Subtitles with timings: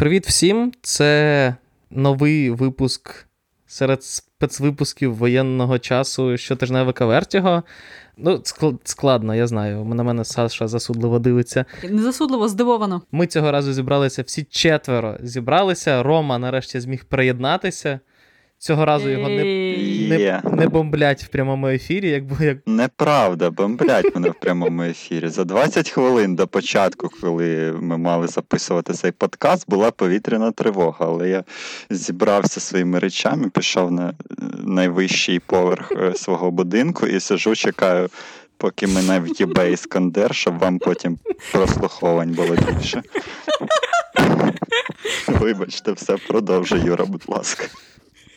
[0.00, 0.72] Привіт всім!
[0.82, 1.54] Це
[1.90, 3.26] новий випуск
[3.66, 7.62] серед спецвипусків воєнного часу щотижневика Вертіго.
[8.16, 8.42] Ну,
[8.84, 9.84] складно, я знаю.
[9.84, 11.64] На мене Саша засудливо дивиться.
[11.90, 13.02] Не засудливо, здивовано.
[13.12, 15.16] Ми цього разу зібралися всі четверо.
[15.22, 16.02] Зібралися.
[16.02, 18.00] Рома нарешті зміг приєднатися.
[18.60, 19.44] Цього разу його не
[20.08, 22.08] не, не бомблять в прямому ефірі.
[22.08, 22.58] Як, як...
[22.66, 25.28] Неправда, бомблять мене в прямому ефірі.
[25.28, 31.06] За 20 хвилин до початку, коли ми мали записувати цей подкаст, була повітряна тривога.
[31.06, 31.44] Але я
[31.90, 34.14] зібрався своїми речами, пішов на
[34.64, 38.08] найвищий поверх е, свого будинку і сижу, чекаю.
[38.56, 41.18] Поки мене в'їбе іскандер, щоб вам потім
[41.52, 43.02] прослуховань було більше.
[45.28, 47.64] Вибачте, все продовжуй, Юра, будь ласка.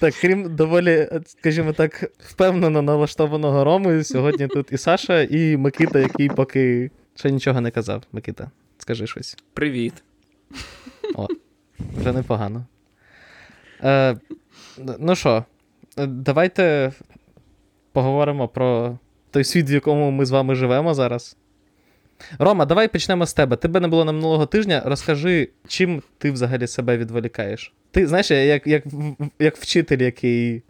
[0.04, 6.30] Так, крім доволі, скажімо так, впевнено налаштованого Роми, сьогодні тут і Саша, і Микита, який
[6.30, 8.04] поки ще нічого не казав.
[8.12, 9.38] Микита, скажи щось.
[9.54, 10.04] Привіт.
[11.16, 11.28] О,
[11.98, 12.66] вже непогано.
[13.84, 14.18] Е,
[15.00, 15.46] Ну що,
[15.98, 16.92] давайте
[17.92, 18.98] поговоримо про
[19.32, 21.38] той світ, в якому ми з вами живемо зараз.
[22.40, 23.56] Рома, давай почнемо з тебе.
[23.56, 24.82] Тебе не було на минулого тижня.
[24.86, 27.74] Розкажи, чим ти взагалі себе відволікаєш?
[27.92, 28.84] Ти знаєш, як як,
[29.40, 30.64] як вчитель, який.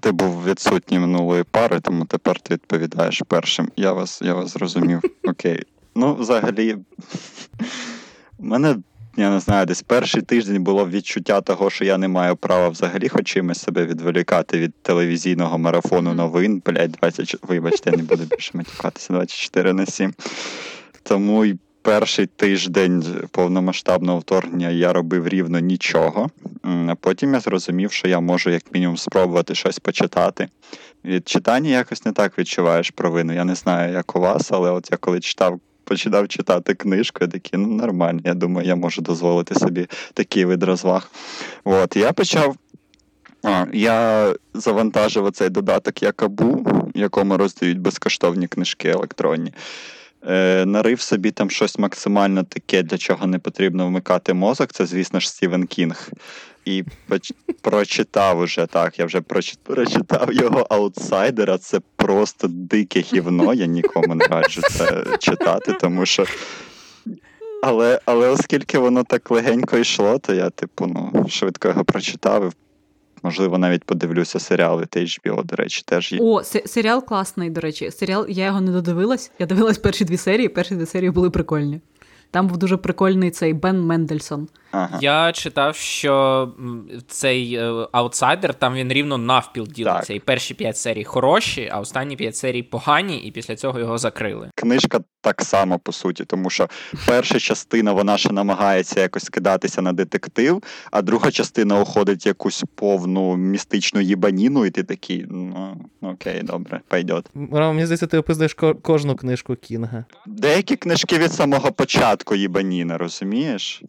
[0.00, 3.70] Ти був відсутній минулої пари, тому тепер ти відповідаєш першим.
[3.76, 5.00] Я вас я вас зрозумів.
[5.24, 5.62] Окей.
[5.94, 6.76] Ну, взагалі,
[8.38, 8.76] у мене,
[9.16, 13.08] я не знаю, десь перший тиждень було відчуття того, що я не маю права взагалі
[13.08, 16.62] хоч чимось себе відволікати від телевізійного марафону новин.
[16.66, 17.36] Блять, 20...
[17.42, 20.14] вибачте, я не буду більше матюкатися 24 на 7.
[21.04, 26.30] Тому й перший тиждень повномасштабного вторгнення я робив рівно нічого.
[27.00, 30.48] Потім я зрозумів, що я можу як мінімум спробувати щось почитати.
[31.04, 33.32] Від читання якось не так відчуваєш провину.
[33.32, 35.60] Я не знаю, як у вас, але от я коли читав.
[35.86, 40.62] Починав читати книжку, я такий, ну нормально, я думаю, я можу дозволити собі такий вид
[40.62, 41.10] розваг.
[41.64, 42.56] От, Я почав.
[43.42, 46.52] А, Я завантажив оцей додаток Якабу,
[46.94, 49.52] в якому роздають безкоштовні книжки електронні
[50.28, 54.72] е, нарив собі там щось максимально таке, для чого не потрібно вмикати мозок.
[54.72, 56.10] Це, звісно ж, Стівен Кінг.
[56.64, 56.84] І
[57.60, 58.98] прочитав уже так.
[58.98, 59.20] Я вже
[59.62, 61.58] прочитав його аутсайдера.
[61.58, 63.54] Це просто дике гівно.
[63.54, 66.26] Я нікому не раджу це читати, тому що.
[67.62, 72.50] Але але оскільки воно так легенько йшло, то я, типу, ну, швидко його прочитав і
[73.24, 76.18] Можливо, навіть подивлюся серіали від HBO, до речі, теж є.
[76.22, 77.90] О, серіал класний, до речі.
[77.90, 79.30] Серіал я його не додивилась.
[79.38, 81.80] Я дивилась перші дві серії, перші дві серії були прикольні.
[82.30, 84.48] Там був дуже прикольний цей Бен Мендельсон.
[84.74, 84.98] Ага.
[85.00, 86.48] Я читав, що
[87.08, 90.06] цей е, аутсайдер там він рівно навпіл ділиться.
[90.06, 90.16] Так.
[90.16, 94.50] І перші п'ять серій хороші, а останні п'ять серій погані, і після цього його закрили.
[94.54, 96.68] Книжка так само по суті, тому що
[97.06, 102.64] перша частина вона ще намагається якось кидатися на детектив, а друга частина уходить в якусь
[102.74, 107.30] повну містичну їбаніну, і ти такий, ну окей, добре, пойдет.
[107.34, 110.04] Мені здається, ти описуєш кожну книжку Кінга.
[110.26, 113.82] Деякі книжки від самого початку їбаніна, розумієш?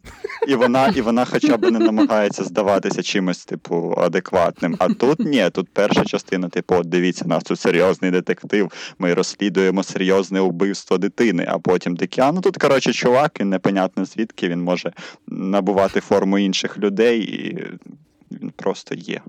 [0.48, 4.76] І вона, і вона хоча б не намагається здаватися чимось, типу, адекватним.
[4.78, 9.82] А тут ні, тут перша частина, типу, от дивіться, нас тут серйозний детектив, ми розслідуємо
[9.82, 14.62] серйозне вбивство дитини а потім такі, а ну тут, коротше, чувак, він непонятно звідки він
[14.62, 14.92] може
[15.26, 17.64] набувати форму інших людей, і
[18.30, 19.20] він просто є.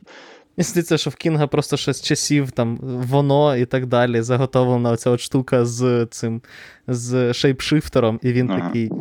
[0.58, 4.92] Мені здається, що в Кінга просто ще з часів там воно і так далі заготовлена
[4.92, 6.42] оця от штука з цим
[6.88, 8.60] з шейпшифтером, і він ага.
[8.60, 8.92] такий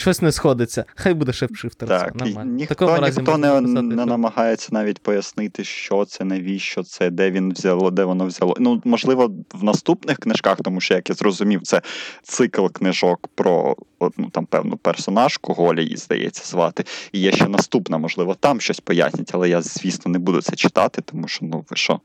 [0.00, 0.84] щось не сходиться.
[0.94, 1.88] Хай буде шеф-шифтер.
[1.88, 2.52] Так, нормально.
[2.52, 8.04] Ніхто ніхто не не намагається навіть пояснити, що це, навіщо це, де він взяло, де
[8.04, 8.56] воно взяло.
[8.58, 11.82] Ну, можливо, в наступних книжках, тому що, як я зрозумів, це
[12.22, 16.84] цикл книжок про одну там певну персонажку, Голя її, здається, звати.
[17.12, 21.02] І є ще наступна, можливо, там щось пояснять, але я, звісно, не буду це читати,
[21.04, 22.00] тому що, ну ви що,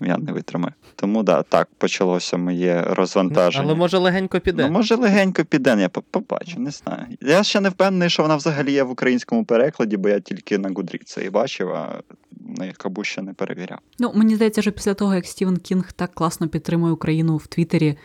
[0.00, 0.72] я не витримаю.
[0.96, 3.64] Тому да, так, почалося моє розвантаження.
[3.64, 4.62] Але може легенько піде.
[4.62, 7.06] Ну, може, легенько піде, я побачу, не знаю.
[7.26, 10.68] Я ще не впевнений, що вона взагалі є в українському перекладі, бо я тільки на
[10.68, 12.02] Гудрік це і бачив, а
[12.58, 13.78] на Якабу ще не перевіряв.
[13.98, 17.96] Ну, мені здається, що після того, як Стівен Кінг так класно підтримує Україну в Твіттері,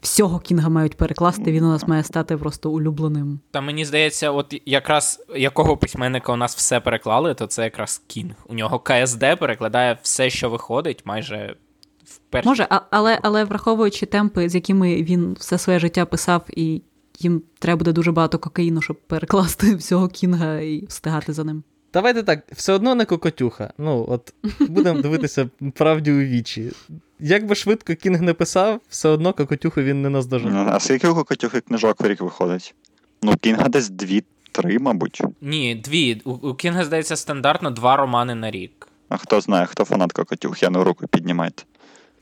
[0.00, 3.40] всього Кінга мають перекласти, він у нас має стати просто улюбленим.
[3.50, 8.34] Та мені здається, от якраз якого письменника у нас все переклали, то це якраз Кінг.
[8.48, 11.56] У нього КСД перекладає все, що виходить, майже
[12.04, 12.48] вперше.
[12.48, 16.82] Може, але але враховуючи темпи, з якими він все своє життя писав і
[17.18, 21.62] їм треба буде дуже багато кокаїну, щоб перекласти всього кінга і встигати за ним.
[21.92, 23.72] Давайте так, все одно не кокотюха.
[23.78, 26.72] Ну, от будемо дивитися правді у вічі.
[27.20, 30.56] Як би швидко Кінг не писав, все одно кокотюху він не наздожив.
[30.56, 32.74] А скільки у кокотюхи книжок в рік виходить?
[33.22, 35.22] Ну, Кінга десь дві три, мабуть.
[35.40, 36.20] Ні, дві.
[36.24, 38.88] У, у Кінга, здається, стандартно два романи на рік.
[39.08, 41.62] А хто знає, хто фанат Кокотюх, я на руку піднімайте.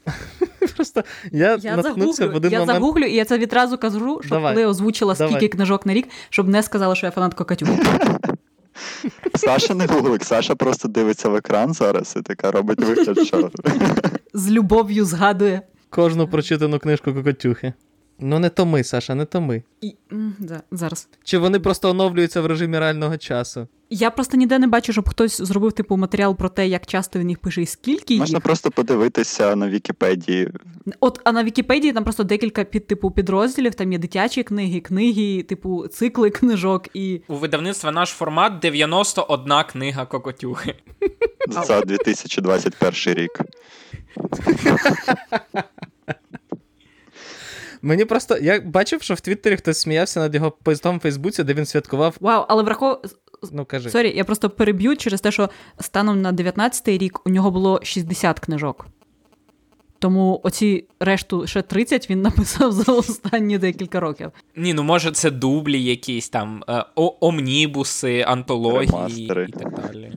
[0.76, 2.78] Просто я, Я наткнувся загуглю, в один я момент.
[2.78, 4.54] загуглю, і я це відразу кажу, щоб Давай.
[4.54, 5.32] коли озвучила Давай.
[5.32, 7.68] скільки книжок на рік, щоб не сказала, що я фанатка Катюх.
[9.34, 13.50] Саша не гуглик, Саша просто дивиться в екран зараз і така робить вигляд, що
[14.34, 15.62] З любов'ю згадує.
[15.90, 17.72] Кожну прочитану книжку Кокотюхи.
[18.18, 19.62] Ну, не то ми, Саша, не то ми.
[19.80, 19.94] І,
[20.40, 21.08] за- зараз.
[21.24, 23.68] Чи вони просто оновлюються в режимі реального часу?
[23.90, 27.28] Я просто ніде не бачу, щоб хтось зробив типу матеріал про те, як часто він
[27.28, 28.44] їх пише і скільки можна їх.
[28.44, 30.50] просто подивитися на Вікіпедії.
[31.00, 33.74] От а на Вікіпедії там просто декілька під типу підрозділів.
[33.74, 40.06] Там є дитячі книги, книги, типу цикли книжок і У видавництва наш формат 91 книга
[40.06, 40.74] Кокотюхи.
[41.48, 43.40] за 2021 рік.
[47.84, 48.38] Мені просто.
[48.38, 52.16] Я бачив, що в Твіттері хтось сміявся над його постом в Фейсбуці, де він святкував.
[52.20, 52.98] вау, але врахов...
[53.52, 53.90] Ну, кажи.
[53.90, 55.50] Sorry, я просто переб'ю через те, що
[55.80, 58.86] станом на 19-й рік у нього було 60 книжок.
[59.98, 64.30] Тому оці решту ще 30 він написав за останні декілька років.
[64.56, 68.88] Ні, ну може це дублі якісь там, е, о- омнібуси, антології
[69.28, 69.46] Ремастери.
[69.48, 70.12] і так далі.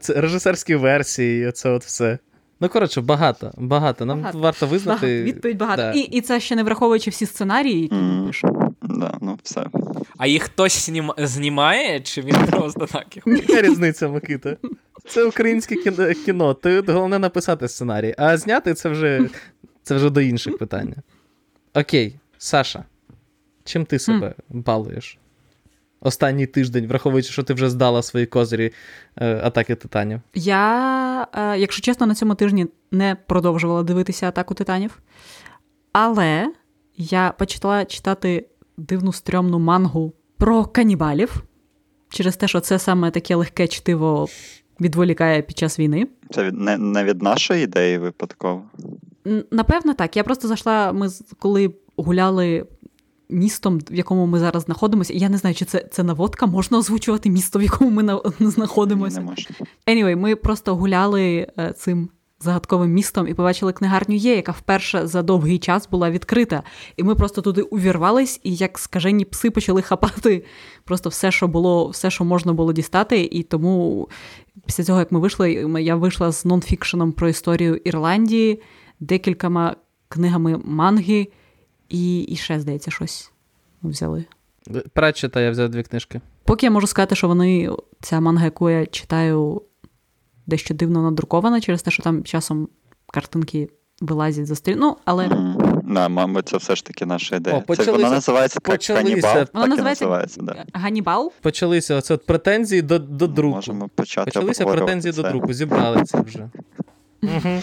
[0.00, 2.18] Це режисерські версії, оце от все.
[2.60, 3.52] Ну, коротше, багато.
[3.56, 4.04] Багато.
[4.04, 4.38] Нам Багато.
[4.38, 5.06] варто визнати.
[5.06, 5.82] Багато, відповідь багато.
[5.82, 5.92] Да.
[5.92, 8.26] І, і це ще не враховуючи всі сценарії, які Мгм.
[8.26, 8.48] пише.
[8.82, 9.66] Да, ну все.
[10.18, 13.26] А їх хтось знім- знімає, чи він просто так їх?
[13.48, 14.56] Яка різниця, Микита?
[15.08, 16.54] Це українське кіно, кіно.
[16.54, 19.28] Ти головне написати сценарій, а зняти це вже,
[19.82, 20.94] це вже до інших питань.
[21.74, 22.84] Окей, Саша,
[23.64, 25.18] чим ти себе балуєш?
[26.00, 28.72] Останній тиждень, враховуючи, що ти вже здала свої козирі
[29.16, 30.20] е, атаки титанів.
[30.34, 34.98] Я, е, якщо чесно, на цьому тижні не продовжувала дивитися атаку титанів.
[35.92, 36.52] Але
[36.96, 38.46] я почала читати
[38.76, 41.42] дивну стрьомну мангу про канібалів
[42.08, 44.28] через те, що це саме таке легке чтиво
[44.80, 46.06] відволікає під час війни.
[46.30, 48.62] Це від, не, не від нашої ідеї випадково.
[49.50, 50.16] Напевно, так.
[50.16, 51.08] Я просто зайшла, ми
[51.38, 52.66] коли гуляли
[53.28, 55.12] містом, в якому ми зараз знаходимося.
[55.12, 59.20] Я не знаю, чи це, це наводка, можна озвучувати місто, в якому ми на, знаходимося.
[59.20, 59.56] Не можна.
[59.86, 62.08] Anyway, ми просто гуляли е, цим
[62.40, 66.62] загадковим містом і побачили книгарню Є, яка вперше за довгий час була відкрита.
[66.96, 70.44] І ми просто туди увірвались, і як скажені пси почали хапати
[70.84, 73.28] просто все, що було, все, що можна було дістати.
[73.32, 74.08] І тому
[74.66, 78.62] після цього, як ми вийшли, я вийшла з нонфікшеном про історію Ірландії,
[79.00, 79.76] декількома
[80.08, 81.28] книгами манги,
[81.88, 83.32] і, і ще, здається, щось
[83.82, 84.24] ми взяли.
[84.92, 86.20] Пратчета я взяв дві книжки.
[86.44, 89.62] Поки я можу сказати, що вони, ця манга, яку я читаю,
[90.46, 92.68] дещо дивно надрукована через те, що там часом
[93.12, 93.68] картинки
[94.00, 94.78] вилазять за сторін.
[94.78, 95.28] Ну, але
[95.84, 97.62] Да, мабуть, це все ж таки наша ідея.
[97.66, 99.04] О, це вона називається почалися.
[99.08, 100.40] канібал, Вона так вона називається називається.
[100.42, 100.64] Да.
[100.72, 101.32] Ганібал.
[101.40, 103.56] Почалися оце от претензії до, до друку.
[103.56, 105.22] Можемо почати Почалися претензії це.
[105.22, 106.50] до друку, зібрали це вже.
[107.22, 107.62] Угу.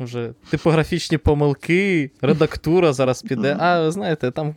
[0.00, 3.56] Вже типографічні помилки, редактура зараз піде.
[3.60, 4.54] А ви знаєте, там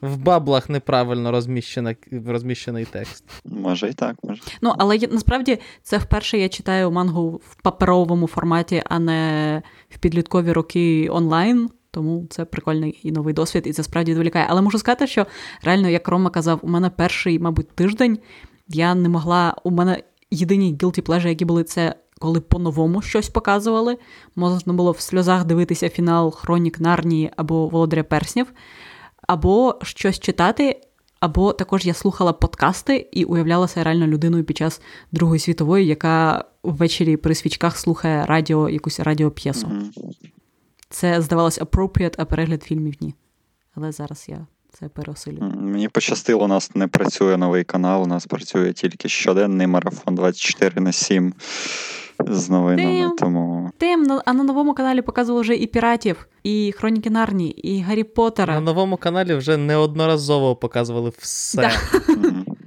[0.00, 1.94] в баблах неправильно розміщена,
[2.26, 3.24] розміщений текст.
[3.44, 4.42] Може і так, може.
[4.62, 9.98] Ну, але я, насправді це вперше я читаю мангу в паперовому форматі, а не в
[9.98, 11.70] підліткові роки онлайн.
[11.94, 14.46] Тому це прикольний і новий досвід, і це справді відволікає.
[14.48, 15.26] Але можу сказати, що
[15.62, 18.18] реально, як Рома казав, у мене перший, мабуть, тиждень
[18.68, 19.54] я не могла.
[19.64, 21.94] У мене єдині guilty pleasure, які були це.
[22.22, 23.98] Коли по-новому щось показували,
[24.36, 28.52] можна було в сльозах дивитися фінал Хронік Нарнії або Володаря Перснів,
[29.26, 30.80] або щось читати,
[31.20, 34.80] або також я слухала подкасти і уявлялася реально людиною під час
[35.12, 39.66] Другої світової, яка ввечері при свічках слухає радіо, якусь радіоп'єсу.
[39.66, 39.90] Мгм.
[40.90, 43.14] Це здавалось appropriate, а перегляд фільмів ні.
[43.74, 45.52] Але зараз я це переосилюю.
[45.60, 50.80] Мені пощастило, у нас не працює новий канал, у нас працює тільки щоденний марафон 24
[50.80, 51.34] на 7
[52.28, 57.10] з новинами, Тим, тому Тим, а на новому каналі показували вже і піратів, і Хроніки
[57.10, 58.54] Нарні, і Гаррі Поттера.
[58.54, 61.60] На новому каналі вже неодноразово показували все.
[61.60, 61.70] Да.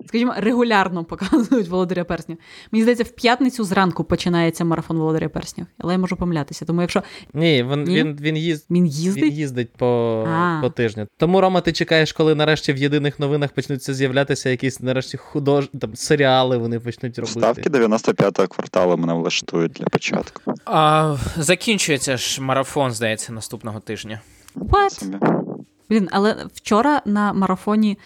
[0.08, 2.38] Скажімо, регулярно показують Володаря Перснів.
[2.72, 5.68] Мені здається, в п'ятницю зранку починається марафон Володаря Перснів.
[5.78, 6.66] Але я можу помилятися.
[6.66, 7.96] Тому якщо Ні, він, Ні?
[7.96, 10.60] він, він, їзд, він він їздить, їздить по, А.
[10.62, 11.08] по тижню.
[11.18, 15.70] Тому, Рома, ти чекаєш, коли нарешті в єдиних новинах почнуться з'являтися якісь нарешті худож...
[15.82, 17.40] там, серіали вони почнуть робити.
[17.40, 20.54] ставки 95-го кварталу мене влаштують для початку.
[20.66, 24.22] А, закінчується ж марафон, здається, наступного тижня.
[24.56, 25.45] What?
[25.90, 27.98] Блін, але вчора на марафоні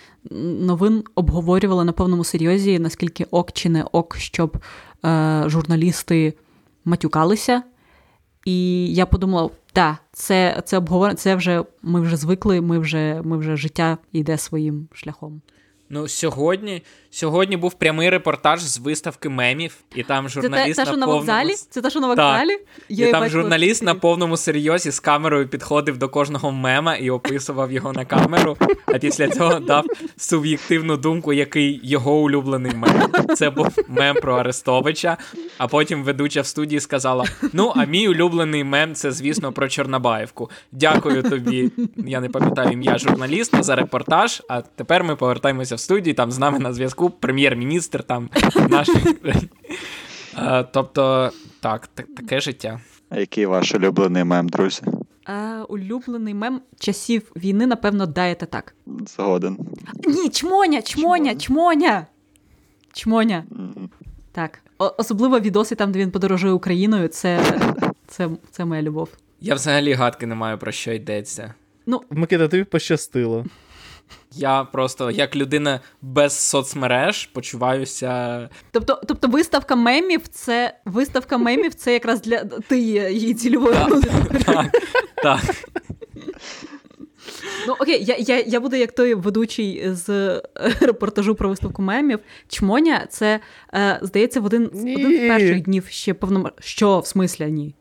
[0.59, 4.57] новин обговорювали на повному серйозі, наскільки ок чи не ок, щоб
[5.05, 6.33] е, журналісти
[6.85, 7.63] матюкалися.
[8.45, 11.15] І я подумала, Так, це це обговор...
[11.15, 15.41] це вже ми вже звикли, ми вже ми вже життя йде своїм шляхом.
[15.89, 20.97] Ну, сьогодні сьогодні був прямий репортаж з виставки мемів, і там журналіст це, це, на,
[20.97, 21.19] на повному...
[21.19, 21.53] вокзалі?
[21.69, 22.57] Це те, що на вокзалі?
[22.57, 22.65] Так.
[22.89, 27.93] і там журналіст на повному серйозі з камерою підходив до кожного мема і описував його
[27.93, 29.85] на камеру, а після цього дав
[30.17, 33.09] суб'єктивну думку, який його улюблений мем.
[33.35, 35.17] Це був мем про Арестовича.
[35.57, 40.49] А потім ведуча в студії сказала: Ну, а мій улюблений мем це, звісно, про Чорнобаївку.
[40.71, 41.71] Дякую тобі.
[41.97, 44.41] Я не пам'ятаю ім'я журналіста за репортаж.
[44.49, 46.13] А тепер ми повертаємося в студію.
[46.13, 48.29] Там з нами на зв'язку прем'єр-міністр, там
[48.69, 48.89] наш.
[50.73, 52.79] Тобто, так, таке життя.
[53.09, 54.81] А який ваш улюблений мем, друзі?
[55.25, 58.75] А, Улюблений мем часів війни, напевно, даєте так.
[59.07, 59.57] Згоден.
[60.07, 62.07] Ні, чмоня, чмоня, чмоня.
[62.93, 63.43] Чмоня.
[63.51, 63.89] Mm-hmm.
[64.31, 64.59] Так.
[64.77, 67.07] О- особливо відоси там, де він подорожує Україною.
[67.07, 67.59] Це,
[68.07, 69.09] це, це моя любов.
[69.41, 71.53] Я взагалі гадки не маю про що йдеться.
[71.85, 73.45] Ну, Микита, тобі пощастило.
[74.31, 78.49] Я просто, як людина без соцмереж, почуваюся.
[78.71, 84.43] Тобто, тобто виставка мемів це виставка мемів це якраз для ти є її цільовою аудиторією.
[84.45, 84.71] Так,
[85.23, 85.41] так.
[87.67, 90.41] Ну окей, я я, я буду як той ведучий з
[90.81, 92.19] репортажу про виставку мемів.
[92.47, 93.39] Чмоня, це
[93.73, 96.51] е, здається в один з один з перших днів ще повно...
[96.59, 97.75] Що в смислі ні?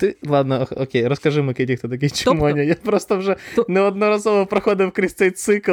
[0.00, 2.48] Ти ладно, окей, розкажи Микиті, хто такий Чмоня.
[2.48, 3.66] Тобто, я просто вже то...
[3.68, 5.72] неодноразово проходив крізь цей цикл.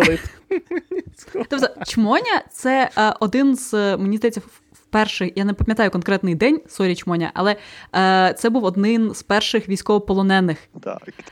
[1.34, 4.42] Тобто, Чмоня це е, один з мені здається,
[4.90, 7.56] перший, я не пам'ятаю конкретний день, sorry, чмоня, але
[7.96, 10.58] е, це був один з перших військовополонених.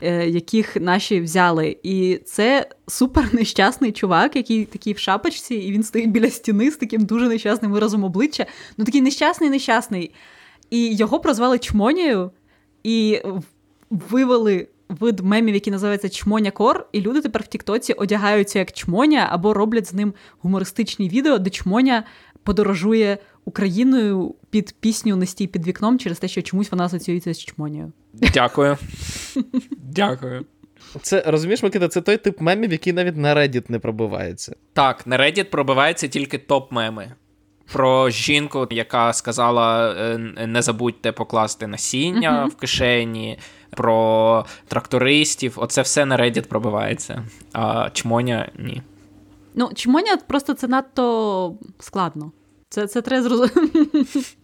[0.02, 1.76] Е, яких наші взяли.
[1.82, 6.76] І це супер нещасний чувак, який такий в шапочці, і він стоїть біля стіни з
[6.76, 8.46] таким дуже нещасним виразом обличчя.
[8.76, 10.14] Ну такий нещасний, нещасний.
[10.70, 12.30] І його прозвали чмонією,
[12.84, 13.22] і
[13.90, 14.68] вивели.
[14.88, 19.54] Вид мемів, який називається Чмоня Кор, і люди тепер в Тіктоці одягаються як чмоня або
[19.54, 22.04] роблять з ним гумористичні відео, де чмоня
[22.42, 27.38] подорожує Україною під пісню «Не стій під вікном через те, що чомусь вона асоціюється з
[27.38, 27.92] чмонію.
[28.12, 28.78] Дякую.
[29.76, 30.44] Дякую.
[31.02, 34.56] Це розумієш, Микита, це той тип мемів, який навіть на Reddit не пробивається.
[34.72, 37.12] Так, на Reddit пробиваються тільки топ-меми.
[37.72, 39.94] Про жінку, яка сказала:
[40.46, 42.48] не забудьте покласти насіння uh-huh.
[42.48, 43.38] в кишені,
[43.70, 45.52] про трактористів.
[45.56, 47.24] Оце все на Reddit пробивається.
[47.52, 48.82] А чмоня ні.
[49.54, 52.32] Ну, чмоня просто це надто складно.
[52.68, 54.04] Це це треба зрозуміти.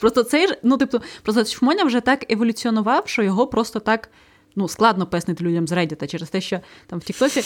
[0.00, 4.10] Просто цей ну, тобто, просто Шмоня вже так еволюціонував, що його просто так
[4.58, 7.42] ну, складно пояснити людям з Reddit через те, що там в Тіктоці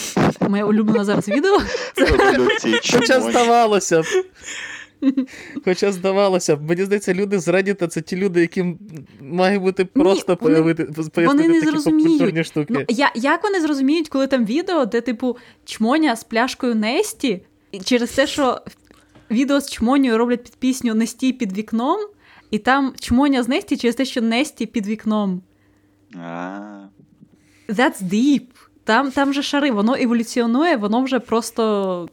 [0.49, 1.59] моє улюблене зараз відео.
[2.93, 4.05] Хоча здавалося б.
[5.65, 8.79] Хоча здавалося б, мені здається, люди з Reddit це ті люди, яким
[9.21, 12.47] має бути просто появити вони не такі зрозуміють.
[12.47, 12.75] штуки.
[12.75, 17.43] Ну, я, Як вони зрозуміють, коли там відео, де, типу, чмоня з пляшкою Несті,
[17.85, 18.61] через те, що
[19.31, 22.01] відео з чмонію роблять під пісню Несті під вікном,
[22.51, 25.43] і там чмоня з Несті через те, що Несті під вікном.
[27.69, 28.47] That's deep.
[28.85, 32.09] Там там же шари, воно еволюціонує, воно вже просто.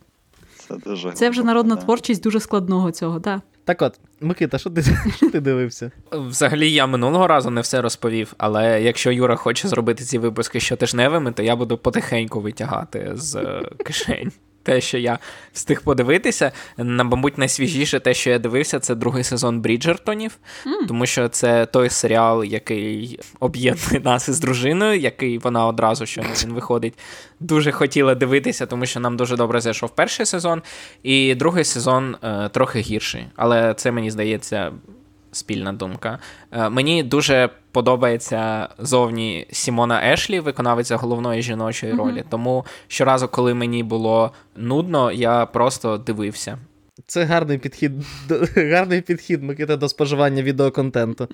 [0.67, 1.81] Це дуже Це вже народна да.
[1.81, 3.41] творчість дуже складного цього, так.
[3.65, 4.83] Так от, Микита, що ти
[5.17, 5.91] що ти дивився?
[6.11, 11.31] Взагалі, я минулого разу не все розповів, але якщо Юра хоче зробити ці випуски щотижневими,
[11.31, 14.31] то я буду потихеньку витягати з кишень
[14.63, 15.19] те, що я
[15.53, 16.51] встиг подивитися.
[16.77, 20.87] На, мабуть, найсвіжіше те, що я дивився, це другий сезон Бріджертонів, mm.
[20.87, 26.53] тому що це той серіал, який об'єднує нас із дружиною, який вона одразу що він
[26.53, 26.93] виходить,
[27.39, 30.61] дуже хотіла дивитися, тому що нам дуже добре зайшов перший сезон,
[31.03, 33.25] і другий сезон е, трохи гірший.
[33.35, 34.71] Але це мені здається
[35.31, 36.19] спільна думка.
[36.51, 42.19] Е, мені дуже подобається зовні Сімона Ешлі, виконавиця головної жіночої ролі.
[42.19, 42.29] Mm-hmm.
[42.29, 46.57] Тому щоразу, коли мені було нудно, я просто дивився.
[47.05, 47.91] Це гарний підхід
[48.55, 51.27] гарний підхід Микита, до споживання відеоконтенту.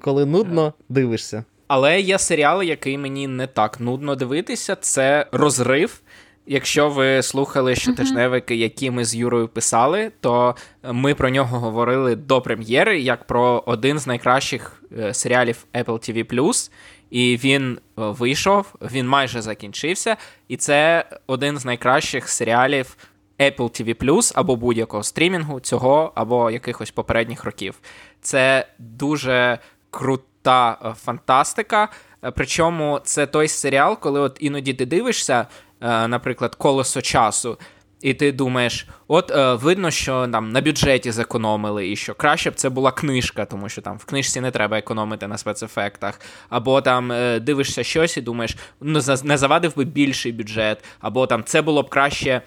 [0.00, 1.44] Коли нудно, дивишся.
[1.68, 4.76] Але є серіал, який мені не так нудно дивитися.
[4.76, 6.00] Це розрив.
[6.46, 10.56] Якщо ви слухали щотижневики, які ми з Юрою писали, то
[10.92, 16.70] ми про нього говорили до прем'єри як про один з найкращих е, серіалів Apple TV+.
[17.10, 20.16] І він е, вийшов, він майже закінчився.
[20.48, 22.96] І це один з найкращих серіалів
[23.38, 27.80] Apple TV+, або будь-якого стрімінгу цього або якихось попередніх років.
[28.20, 29.58] Це дуже
[29.90, 31.88] крута е, фантастика.
[32.34, 35.46] Причому це той серіал, коли от іноді ти дивишся.
[35.82, 37.58] Е, наприклад, колесо часу.
[38.00, 42.54] і ти думаєш, от е, видно, що там на бюджеті зекономили, і що краще б
[42.54, 46.20] це була книжка, тому що там в книжці не треба економити на спецефектах.
[46.48, 51.44] Або там е, дивишся щось і думаєш, ну не завадив би більший бюджет, або там
[51.44, 52.42] це було б краще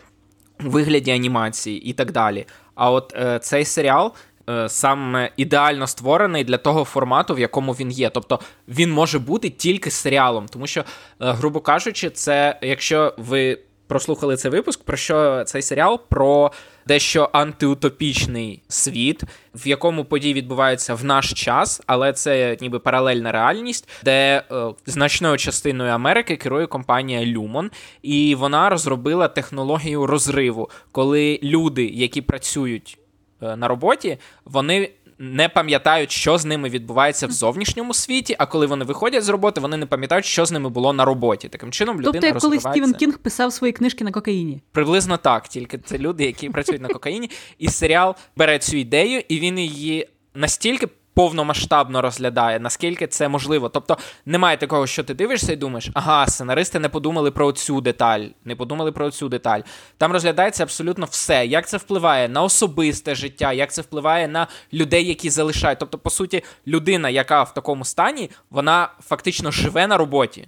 [0.65, 2.45] у вигляді анімації і так далі.
[2.75, 4.13] А от е, цей серіал.
[4.49, 8.09] Е, саме ідеально створений для того формату, в якому він є.
[8.09, 10.85] Тобто він може бути тільки серіалом, тому що, е,
[11.19, 16.51] грубо кажучи, це якщо ви прослухали цей випуск, про що цей серіал про
[16.87, 19.23] дещо антиутопічний світ,
[19.55, 25.37] в якому події відбуваються в наш час, але це ніби паралельна реальність, де е, значною
[25.37, 27.69] частиною Америки керує компанія Lumon,
[28.01, 32.99] і вона розробила технологію розриву, коли люди, які працюють
[33.41, 38.85] на роботі, вони не пам'ятають, що з ними відбувається в зовнішньому світі, а коли вони
[38.85, 41.49] виходять з роботи, вони не пам'ятають, що з ними було на роботі.
[41.49, 42.59] Таким чином, людина Тобто, як коли.
[42.59, 44.61] Стівен Кінг писав свої книжки на кокаїні.
[44.71, 49.39] Приблизно так, тільки це люди, які працюють на кокаїні, і серіал бере цю ідею, і
[49.39, 53.69] він її настільки повномасштабно розглядає, наскільки це можливо.
[53.69, 58.21] Тобто немає такого, що ти дивишся і думаєш, ага, сценаристи не подумали про цю деталь,
[58.45, 59.59] не подумали про цю деталь.
[59.97, 65.07] Там розглядається абсолютно все, як це впливає на особисте життя, як це впливає на людей,
[65.07, 65.79] які залишають.
[65.79, 70.47] Тобто, по суті, людина, яка в такому стані, вона фактично живе на роботі.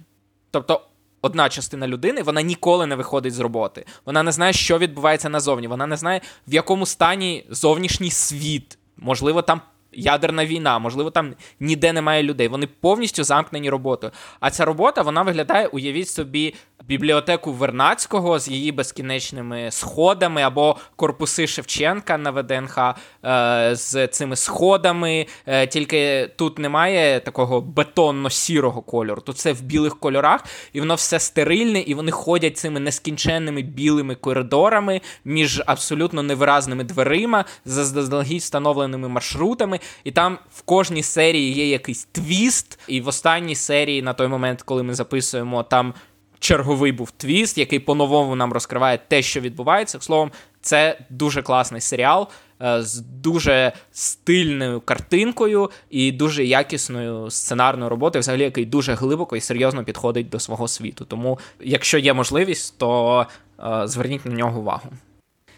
[0.50, 0.80] Тобто.
[1.22, 3.84] Одна частина людини вона ніколи не виходить з роботи.
[4.06, 5.66] Вона не знає, що відбувається назовні.
[5.68, 8.78] Вона не знає, в якому стані зовнішній світ.
[8.96, 9.60] Можливо, там
[9.98, 12.48] ядерна війна, можливо, там ніде немає людей.
[12.48, 14.12] Вони повністю замкнені роботою.
[14.40, 16.54] А ця робота вона виглядає, уявіть собі,
[16.88, 22.78] бібліотеку Вернацького з її безкінечними сходами, або корпуси Шевченка на ВДНХ
[23.24, 25.26] е, з цими сходами.
[25.46, 29.22] Е, тільки тут немає такого бетонно-сірого кольору.
[29.22, 34.14] Тут все в білих кольорах, і воно все стерильне, і вони ходять цими нескінченними білими
[34.14, 39.80] коридорами між абсолютно невиразними дверима, заздалегідь встановленими маршрутами.
[40.04, 42.78] І там в кожній серії є якийсь твіст.
[42.88, 45.94] І в останній серії, на той момент, коли ми записуємо, там
[46.38, 50.00] черговий був твіст, який по-новому нам розкриває те, що відбувається.
[50.00, 50.30] Словом,
[50.60, 52.28] це дуже класний серіал
[52.62, 59.40] е, з дуже стильною картинкою і дуже якісною сценарною роботою, взагалі, який дуже глибоко і
[59.40, 61.04] серйозно підходить до свого світу.
[61.04, 63.26] Тому, якщо є можливість, то
[63.60, 64.88] е, зверніть на нього увагу.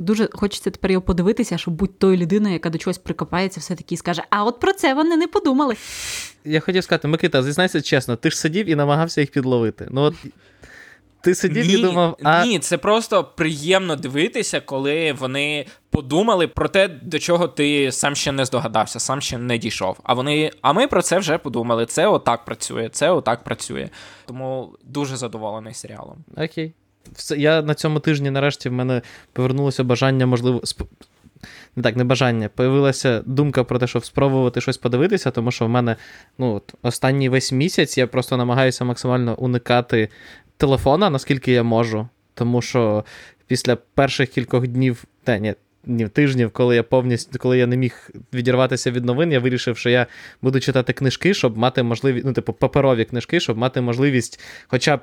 [0.00, 3.96] Дуже хочеться тепер його подивитися, щоб будь тою людиною, яка до чогось прикопається, все таки
[3.96, 5.76] скаже: А от про це вони не подумали.
[6.44, 9.88] Я хотів сказати, Микита, зізнайся чесно, ти ж сидів і намагався їх підловити.
[9.90, 10.14] Ну от
[11.20, 12.46] ти сидів ні, і думав, а...
[12.46, 18.32] ні, це просто приємно дивитися, коли вони подумали про те, до чого ти сам ще
[18.32, 19.96] не здогадався, сам ще не дійшов.
[20.02, 21.86] А вони, а ми про це вже подумали.
[21.86, 23.88] Це отак працює, це отак працює.
[24.26, 26.24] Тому дуже задоволений серіалом.
[26.36, 26.74] Окей.
[27.12, 30.82] Все, я на цьому тижні, нарешті, в мене повернулося бажання, можливо, сп...
[31.76, 35.68] не так, не бажання, появилася думка про те, щоб спробувати щось подивитися, тому що в
[35.68, 35.96] мене
[36.38, 40.08] ну, останній весь місяць я просто намагаюся максимально уникати
[40.56, 42.08] телефона, наскільки я можу.
[42.34, 43.04] Тому що
[43.46, 48.10] після перших кількох днів, та ні, днів, тижнів, коли я повністю, коли я не міг
[48.34, 50.06] відірватися від новин, я вирішив, що я
[50.42, 55.00] буду читати книжки, щоб мати можливість, ну, типу, паперові книжки, щоб мати можливість хоча б.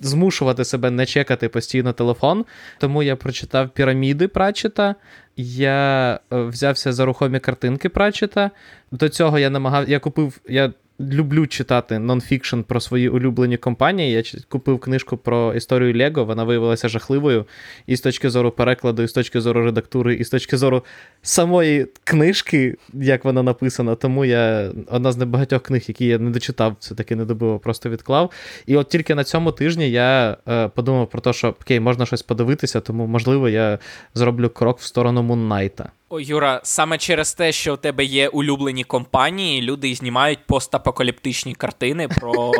[0.00, 2.44] Змушувати себе не чекати постійно телефон,
[2.78, 4.94] тому я прочитав піраміди Прачета,
[5.36, 8.50] я е, взявся за рухомі картинки Прачета.
[8.90, 14.12] До цього я намагав, я купив, я люблю читати нонфікшн про свої улюблені компанії.
[14.12, 17.46] Я купив книжку про історію Лего, вона виявилася жахливою
[17.86, 20.84] і з точки зору перекладу, і з точки зору редактури, і з точки зору
[21.22, 23.94] самої книжки, як вона написана.
[23.94, 28.30] Тому я одна з небагатьох книг, які я не дочитав, все-таки не добив, просто відклав.
[28.66, 32.22] І от тільки на цьому тижні я е, подумав про те, що окей, можна щось
[32.22, 33.78] подивитися, тому можливо я
[34.14, 35.90] зроблю крок в сторону Муннайта.
[36.12, 42.08] О, Юра, саме через те, що у тебе є улюблені компанії, люди знімають постапокаліптичні картини
[42.08, 42.52] про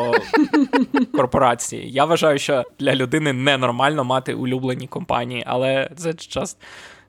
[1.13, 1.91] корпорації.
[1.91, 6.57] Я вважаю, що для людини ненормально мати улюблені компанії, але це час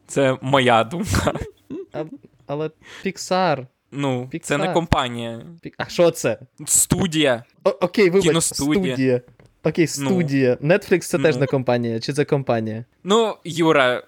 [0.07, 1.33] це моя думка.
[1.93, 2.05] А,
[2.47, 2.71] але
[3.05, 3.67] Pixar.
[3.93, 4.41] Ну, Pixar.
[4.41, 5.43] це не компанія.
[5.79, 6.39] А що це?
[6.67, 7.45] Студія.
[7.65, 8.95] О, окей, вибач, Кіностудія.
[8.95, 9.21] студія.
[9.65, 10.07] Окей, Ну.
[10.11, 10.55] студія.
[10.55, 11.25] Netflix це Ну.
[11.25, 12.85] теж не компанія, чи це компанія?
[13.05, 14.03] Ну, Юра,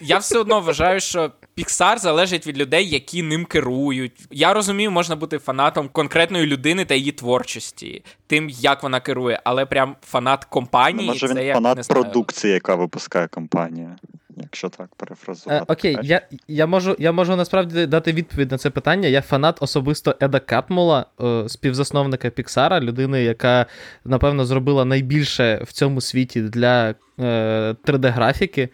[0.00, 4.12] я все одно вважаю, що Pixar залежить від людей, які ним керують.
[4.30, 9.66] Я розумію, можна бути фанатом конкретної людини та її творчості, тим, як вона керує, але
[9.66, 11.08] прям фанат Ну, компанії.
[11.08, 12.02] може це він як, фанат не знаю.
[12.02, 13.96] продукції, яка випускає компанія.
[14.36, 15.64] Якщо так Е, перефразувати.
[15.72, 19.08] окей, я, я, можу, я можу насправді дати відповідь на це питання.
[19.08, 23.66] Я фанат особисто Еда Катмула, е, співзасновника Піксара, людини, яка,
[24.04, 28.68] напевно, зробила найбільше в цьому світі для е, 3D-графіки.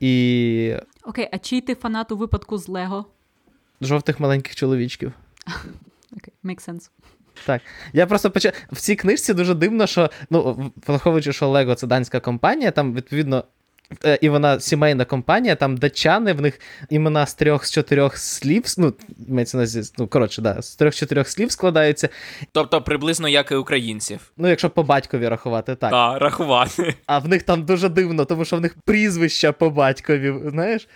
[0.00, 3.06] І Окей, а чий ти фанат у випадку з Лего?
[3.80, 5.12] жовтих маленьких чоловічків.
[6.16, 6.90] Окей, make sense.
[7.46, 7.62] Так.
[7.92, 8.52] Я просто почав.
[8.72, 13.44] В цій книжці дуже дивно, що, ну, враховуючи, що Лего це данська компанія, там, відповідно,
[14.20, 18.94] і вона сімейна компанія, там датчани, в них імена з трьох з чотирьох слів, ну,
[19.28, 19.66] мається на
[19.98, 22.08] ну, коротше, да, з трьох-чотирьох слів складаються.
[22.52, 24.20] Тобто приблизно як і українців.
[24.36, 25.90] Ну, якщо по батькові рахувати, так.
[25.90, 26.94] Так, рахувати.
[27.06, 30.88] А в них там дуже дивно, тому що в них прізвища по батькові, знаєш?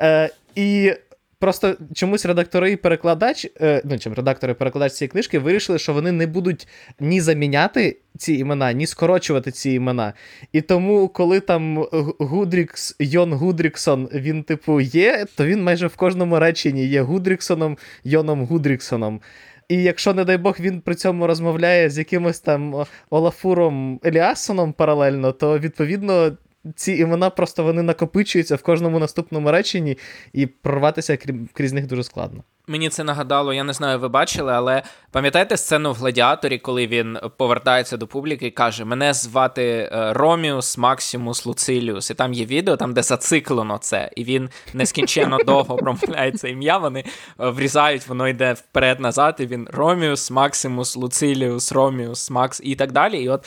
[0.00, 0.94] Е, і
[1.40, 5.92] просто чомусь редактори і перекладач, е, ну чим редактори і перекладач цієї книжки вирішили, що
[5.92, 6.68] вони не будуть
[7.00, 10.12] ні заміняти ці імена, ні скорочувати ці імена.
[10.52, 11.86] І тому, коли там
[12.18, 18.44] Гудрікс, Йон Гудріксон, він, типу, є, то він майже в кожному реченні є Гудріксоном, Йоном
[18.44, 19.20] Гудріксоном.
[19.68, 25.32] І якщо, не дай Бог, він при цьому розмовляє з якимось там Олафуром Еліасоном паралельно,
[25.32, 26.36] то відповідно
[26.76, 29.98] ці імена просто вони накопичуються в кожному наступному реченні,
[30.32, 31.18] і прорватися
[31.52, 32.44] крізь них дуже складно.
[32.66, 37.18] Мені це нагадало, я не знаю, ви бачили, але пам'ятаєте сцену в Гладіаторі, коли він
[37.36, 42.10] повертається до публіки і каже: Мене звати е, Роміус Максимус Луциліус.
[42.10, 46.78] І там є відео, там де зациклено це, і він нескінченно довго промовляє це ім'я.
[46.78, 47.04] Вони
[47.40, 53.22] е, врізають, воно йде вперед-назад, і він Роміус, Максимус, Луциліус, Роміус, Макс і так далі.
[53.22, 53.46] І от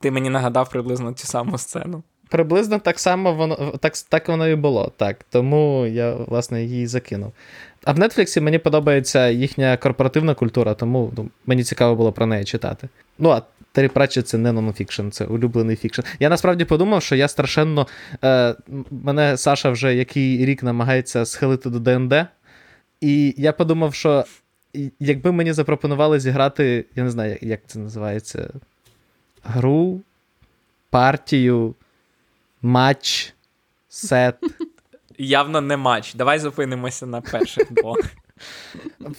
[0.00, 2.02] ти мені нагадав приблизно цю саму сцену.
[2.28, 4.92] Приблизно так само воно так так воно і було.
[4.96, 5.16] так.
[5.30, 7.32] Тому я, власне, її закинув.
[7.84, 12.44] А в Нетфліксі мені подобається їхня корпоративна культура, тому ну, мені цікаво було про неї
[12.44, 12.88] читати.
[13.18, 16.02] Ну, а Террі Пратчет це не нонфікшн, це улюблений фікшн.
[16.20, 17.86] Я насправді подумав, що я страшенно.
[18.24, 18.54] Е,
[18.90, 22.14] Мене Саша вже який рік намагається схилити до ДНД.
[23.00, 24.24] І я подумав, що
[25.00, 28.50] якби мені запропонували зіграти, я не знаю, як це називається,
[29.42, 30.00] гру,
[30.90, 31.74] партію
[32.62, 33.34] матч,
[33.88, 34.36] сет.
[35.18, 36.14] Явно не матч.
[36.14, 37.98] Давай зупинимося на перших двох.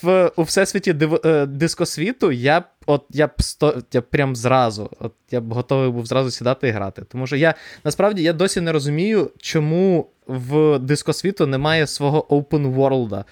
[0.01, 4.35] В у всесвіті див, е, дискосвіту я б от я б сто я б прям
[4.35, 4.89] зразу.
[4.99, 7.01] От я б готовий був зразу сідати і грати.
[7.01, 13.23] Тому що я насправді я досі не розумію, чому в дискосвіту немає свого open world.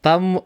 [0.00, 0.40] Там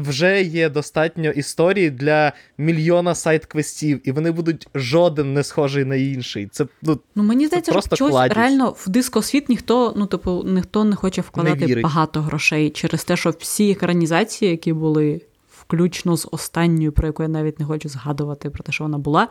[0.00, 6.46] вже є достатньо історій для мільйона сайт-квестів, і вони будуть жоден не схожий на інший.
[6.46, 10.96] Це ну, ну мені здається, що чогось реально в дискосвіт ніхто, ну типу, ніхто не
[10.96, 15.20] хоче вкладати не багато грошей через те, що всі екранізації, які були,
[15.60, 19.28] включно з останньою, про яку я навіть не хочу згадувати про те, що вона була.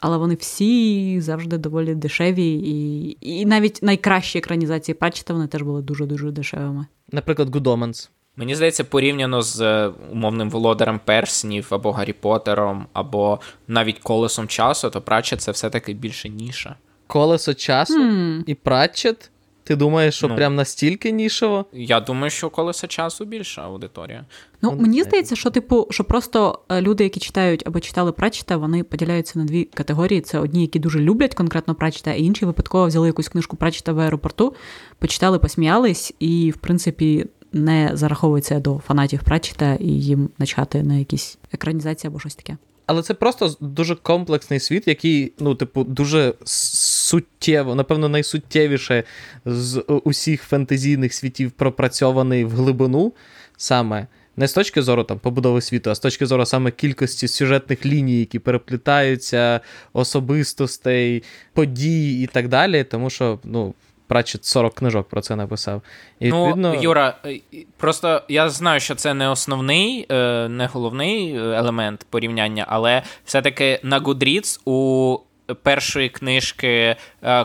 [0.00, 5.82] Але вони всі завжди доволі дешеві, і і навіть найкращі екранізації Патчета вони теж були
[5.82, 6.86] дуже-дуже дешевими.
[7.12, 8.10] Наприклад, Good Omens.
[8.36, 14.90] Мені здається, порівняно з е, умовним володарем перснів або Гаррі Поттером, або навіть колесом часу,
[14.90, 16.76] то Пратчет це все-таки більше ніша.
[17.06, 18.42] Колесо часу mm.
[18.46, 19.30] і Пратчет?
[19.64, 21.64] Ти думаєш, що ну, прям настільки нішево?
[21.72, 24.24] Я думаю, що колесо часу більша аудиторія.
[24.62, 28.56] Ну, ну мені здається, що типу, що просто е, люди, які читають або читали Пратчета,
[28.56, 32.86] вони поділяються на дві категорії: це одні, які дуже люблять конкретно Пратчета, а інші випадково
[32.86, 34.54] взяли якусь книжку Пратчета в аеропорту,
[34.98, 41.38] почитали, посміялись, і, в принципі, не зараховується до фанатів Пратчета і їм начати на якісь
[41.52, 42.56] екранізації або щось таке.
[42.86, 49.04] Але це просто дуже комплексний світ, який, ну, типу, дуже суттєво, напевно, найсуттєвіше
[49.44, 53.12] з усіх фентезійних світів пропрацьований в глибину
[53.56, 54.06] саме.
[54.36, 58.18] Не з точки зору там побудови світу, а з точки зору саме кількості сюжетних ліній,
[58.20, 59.60] які переплітаються,
[59.92, 62.84] особистостей, подій і так далі.
[62.84, 63.74] Тому що, ну,
[64.06, 65.82] Пратчет 40 книжок про це написав.
[66.20, 66.82] І, ну, відповідно...
[66.82, 67.40] Юра, е,
[67.76, 73.80] просто я знаю, що це не основний, е, не головний е, елемент порівняння, але все-таки
[73.82, 75.18] на Goodreads у
[75.62, 76.96] першої книжки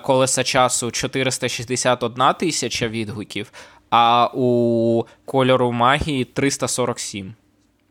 [0.02, 3.52] Колеса часу 461 тисяча відгуків,
[3.89, 7.34] а у кольору магії 347.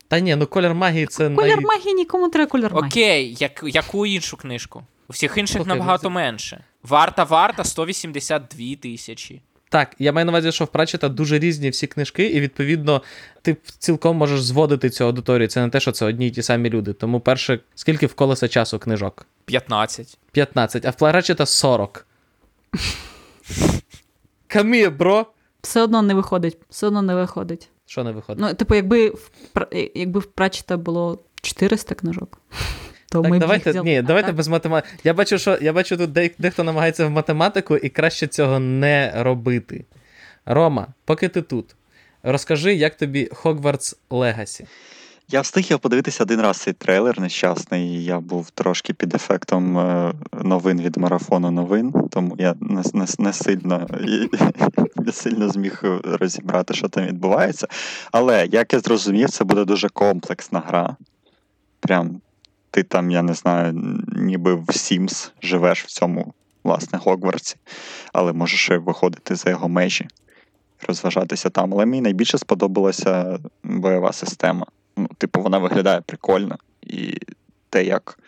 [0.07, 1.29] Та ні, ну колір магії це.
[1.29, 1.65] Колір най...
[1.65, 2.87] магії нікому треба колір магії.
[2.87, 4.83] Окей, як, яку іншу книжку?
[5.09, 6.63] У всіх інших Окей, набагато менше.
[6.83, 9.41] Варта варта 182 тисячі.
[9.69, 13.01] Так, я маю на увазі, що в Пратчета дуже різні всі книжки, і відповідно
[13.41, 15.47] ти цілком можеш зводити цю аудиторію.
[15.47, 16.93] Це не те, що це одні й ті самі люди.
[16.93, 19.25] Тому перше, скільки в колеса часу книжок?
[19.45, 20.17] 15.
[20.31, 22.05] 15, а в Пратчета 40.
[24.47, 25.25] Камі, бро.
[25.61, 26.57] Все одно не виходить.
[26.69, 27.69] Все одно не виходить.
[27.85, 28.41] Що не виходить?
[28.41, 29.31] Ну, типу, якби в
[29.95, 32.41] якби в Пратчета було 400 книжок.
[33.11, 34.35] То так, ми давайте б ні, давайте так?
[34.35, 34.95] без математики.
[35.03, 39.13] Я бачу, що я бачу тут де, дехто намагається в математику і краще цього не
[39.15, 39.85] робити.
[40.45, 41.75] Рома, поки ти тут,
[42.23, 44.65] розкажи, як тобі Hogwarts Legacy.
[45.31, 48.03] Я встиг його подивитися один раз цей трейлер нещасний.
[48.03, 53.33] Я був трошки під ефектом е, новин від марафону новин, тому я не не, не
[53.33, 53.87] сильно
[54.95, 57.67] не сильно зміг розібрати, що там відбувається.
[58.11, 60.95] Але як я зрозумів, це буде дуже комплексна гра.
[61.79, 62.21] Прям
[62.71, 67.55] ти там, я не знаю, ніби в Sims живеш в цьому, власне, Гогвартсі,
[68.13, 70.07] але можеш виходити за його межі,
[70.87, 71.73] розважатися там.
[71.73, 74.65] Але мені найбільше сподобалася бойова система.
[74.97, 76.57] Ну, типу, вона виглядає прикольно.
[76.81, 77.17] І
[77.69, 78.19] те, як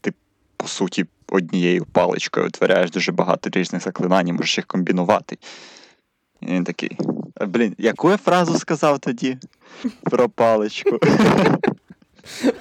[0.00, 0.12] ти,
[0.56, 5.38] по суті, однією паличкою утворяєш дуже багато різних заклинань, можеш їх комбінувати.
[6.40, 6.98] І він такий.
[7.46, 9.38] Блін, яку я фразу сказав тоді
[10.02, 10.98] про паличку?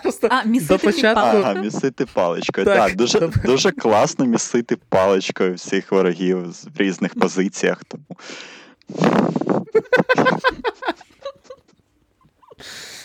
[0.03, 1.19] Просто А, до початку.
[1.21, 2.65] Ага, місити паличкою.
[2.65, 3.41] Так, Так, дуже, добре.
[3.45, 7.83] дуже класно місити паличкою всіх ворогів в різних позиціях.
[7.83, 8.03] Тому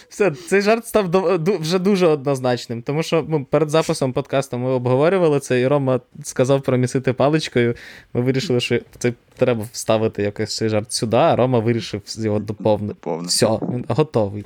[0.09, 4.59] Все, цей жарт став до- ду- вже дуже однозначним, тому що ну, перед записом подкасту
[4.59, 7.75] ми обговорювали це, і Рома сказав про місити паличкою.
[8.15, 13.11] Ми вирішили, що це треба вставити якось цей жарт сюди, а Рома вирішив його доповнити.
[13.27, 14.45] Все, він готовий.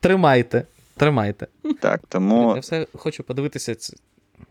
[0.00, 0.62] Тримайте,
[1.02, 1.46] тримайте.
[1.80, 3.74] Так, тому Я все хочу подивитися.
[3.74, 3.92] Це...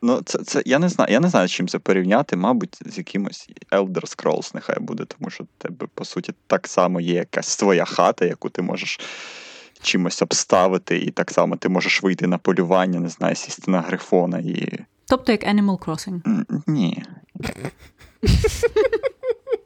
[0.01, 2.97] ну, це, це, я не знаю, я не знаю, з чим це порівняти, мабуть, з
[2.97, 7.57] якимось Elder Scrolls нехай буде, тому що в тебе, по суті, так само є якась
[7.57, 8.99] твоя хата, яку ти можеш
[9.81, 14.39] чимось обставити, і так само ти можеш вийти на полювання, не знаю, сісти на грифона
[14.39, 14.79] і.
[15.07, 16.45] Тобто як Animal Crossing.
[16.67, 17.03] Ні.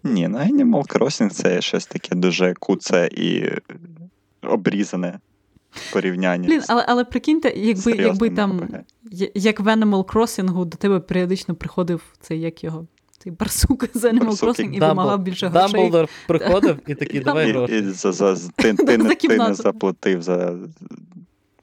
[0.03, 3.51] Ні, ну Animal Crossing це щось таке дуже куце і
[4.41, 5.19] обрізане
[5.75, 6.47] в порівнянні.
[6.47, 8.61] Блін, але, але прикиньте, якби, якби там,
[9.35, 14.25] як в Animal Crossing до тебе періодично приходив цей, як його, цей барсук з Animal
[14.25, 15.71] Барсук, Crossing і Дамбл- вимагав більше грошей.
[15.73, 17.77] Дамблдор приходив і такий, давай гроші.
[17.77, 19.49] і за, за, ти, ти, За не, ти кімнату.
[19.49, 20.53] не заплатив за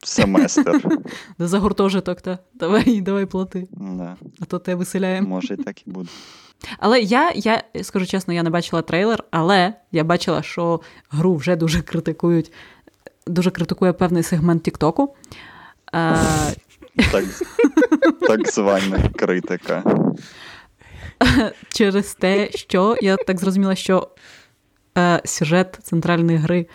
[0.04, 0.80] семестр.
[1.38, 5.28] За гуртожиток, та давай, давай плати, Да, а то тебе виселяємо.
[5.28, 6.08] може, і так і буде.
[6.78, 11.56] Але я, я скажу чесно, я не бачила трейлер, але я бачила, що гру вже
[11.56, 12.52] дуже критикують,
[13.26, 15.14] дуже критикує певний сегмент Тіктоку.
[15.94, 16.18] Е,
[17.12, 17.24] Так,
[18.20, 19.82] так звана критика.
[21.68, 24.08] через те, що я так зрозуміла, що
[24.98, 26.66] е, сюжет центральної гри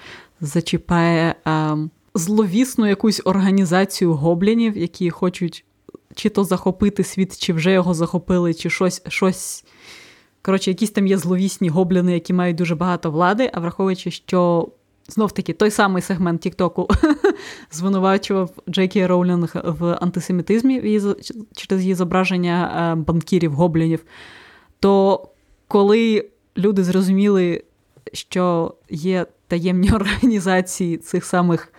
[0.41, 1.77] зачіпає е,
[2.15, 5.65] зловісну якусь організацію гоблінів, які хочуть
[6.15, 9.01] чи то захопити світ, чи вже його захопили, чи щось.
[9.07, 9.65] щось.
[10.41, 14.67] Коротше, якісь там є зловісні гобліни, які мають дуже багато влади, а враховуючи, що
[15.08, 16.88] знов таки той самий сегмент Тіктоку
[17.72, 21.02] звинувачував Джей Кей Роулінг в антисемітизмі
[21.56, 24.04] через її зображення е, банкірів, гоблінів.
[24.80, 25.28] То
[25.67, 27.63] коли люди зрозуміли,
[28.13, 31.74] що є таємні організації цих самих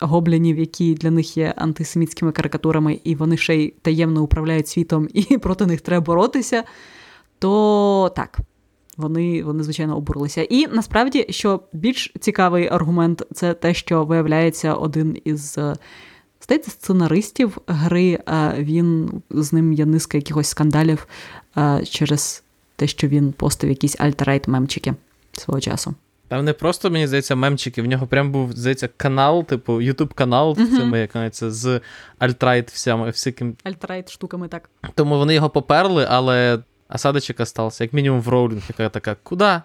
[0.00, 5.38] гоблінів, які для них є антисемітськими карикатурами, і вони ще й таємно управляють світом, і
[5.38, 6.64] проти них треба боротися,
[7.38, 8.38] то так.
[8.98, 10.42] Вони, вони, звичайно, обурилися.
[10.42, 15.74] І насправді, що більш цікавий аргумент, це те, що виявляється один із е,
[16.44, 18.18] здається, сценаристів гри.
[18.28, 21.06] е, Він з ним є низка якихось скандалів
[21.56, 22.42] е, через
[22.76, 24.94] те, що він постив якісь alt-right мемчики
[25.32, 25.94] свого часу.
[26.28, 30.54] Там не просто, мені здається, мемчики, в нього прям був, здається, канал, типу, YouTube канал.
[30.58, 30.72] Мгм.
[30.72, 31.80] З цими, як називається, з
[32.18, 33.56] alt-right всяким.
[33.64, 34.70] Alt-right штуками так.
[34.94, 36.58] Тому вони його поперли, але
[36.88, 39.60] осадочок остався, як мінімум в Роулінг, яка така, куди?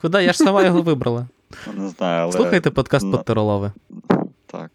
[0.00, 0.24] Куди?
[0.24, 1.26] Я ж сама його вибрала.
[1.66, 2.32] Ну, Не знаю, але.
[2.32, 3.72] Слухайте подкаст Поттеролови.
[4.46, 4.70] Так.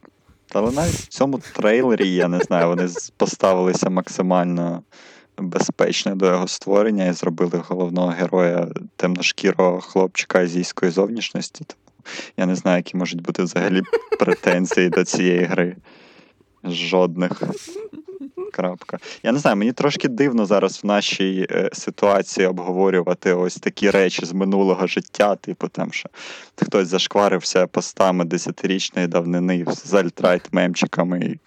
[0.54, 4.84] Але навіть в цьому трейлері, я не знаю, вони поставилися максимально
[5.38, 11.66] безпечно до його створення і зробили головного героя темношкірого хлопчика азійської зовнішності.
[11.68, 11.80] Тому
[12.38, 13.82] я не знаю, які можуть бути взагалі
[14.20, 15.76] претензії до цієї гри.
[16.68, 17.44] Жодних.
[18.52, 19.00] Крапка.
[19.24, 24.26] Я не знаю, мені трошки дивно зараз в нашій е, ситуації обговорювати ось такі речі
[24.26, 26.10] з минулого життя, типу там, що
[26.56, 31.20] хтось зашкварився постами десятирічної давнини з альтрайт-мемчиками.
[31.24, 31.40] І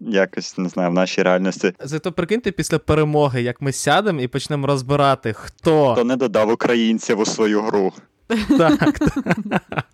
[0.00, 4.66] якось не знаю, в нашій реальності Зато прикиньте, після перемоги, як ми сядемо і почнемо
[4.66, 5.92] розбирати, хто.
[5.92, 7.92] хто не додав українців у свою гру.
[8.58, 8.78] Так,
[9.50, 9.84] так.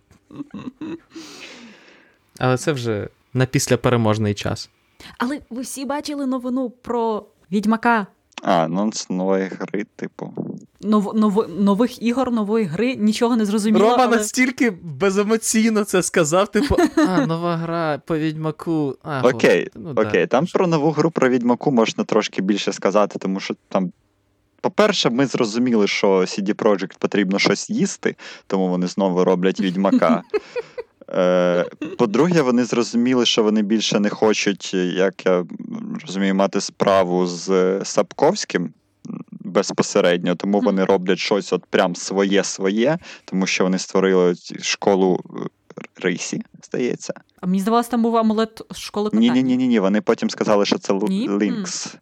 [2.39, 3.07] Але це вже
[3.39, 4.69] на післяпереможний час.
[5.17, 8.07] Але ви всі бачили новину про відьмака.
[8.43, 10.33] А, анонс нової гри, типу.
[10.81, 13.85] Нов, нов, нових ігор, нової гри, нічого не зрозуміло.
[13.85, 14.17] Рома але...
[14.17, 16.75] настільки беземоційно це сказав, типу,
[17.07, 18.95] а, нова гра по відьмаку.
[19.03, 20.01] А, Окей, ну, да.
[20.01, 23.91] Окей, там про нову гру про відьмаку можна трошки більше сказати, тому що там.
[24.61, 28.15] По-перше, ми зрозуміли, що CD Projekt потрібно щось їсти,
[28.47, 30.23] тому вони знову роблять відьмака.
[31.13, 31.65] Е,
[31.97, 35.45] По-друге, вони зрозуміли, що вони більше не хочуть, як я
[36.05, 38.73] розумію, мати справу з Сапковським
[39.31, 46.41] безпосередньо, тому вони роблять щось от прям своє-своє, тому що вони створили школу е, Рейсі,
[46.63, 47.13] здається.
[47.41, 49.09] А мені здавалося, там був амулет школи.
[49.13, 49.79] Ні, ні, ні, ні.
[49.79, 51.95] Вони потім сказали, що це Лінкс.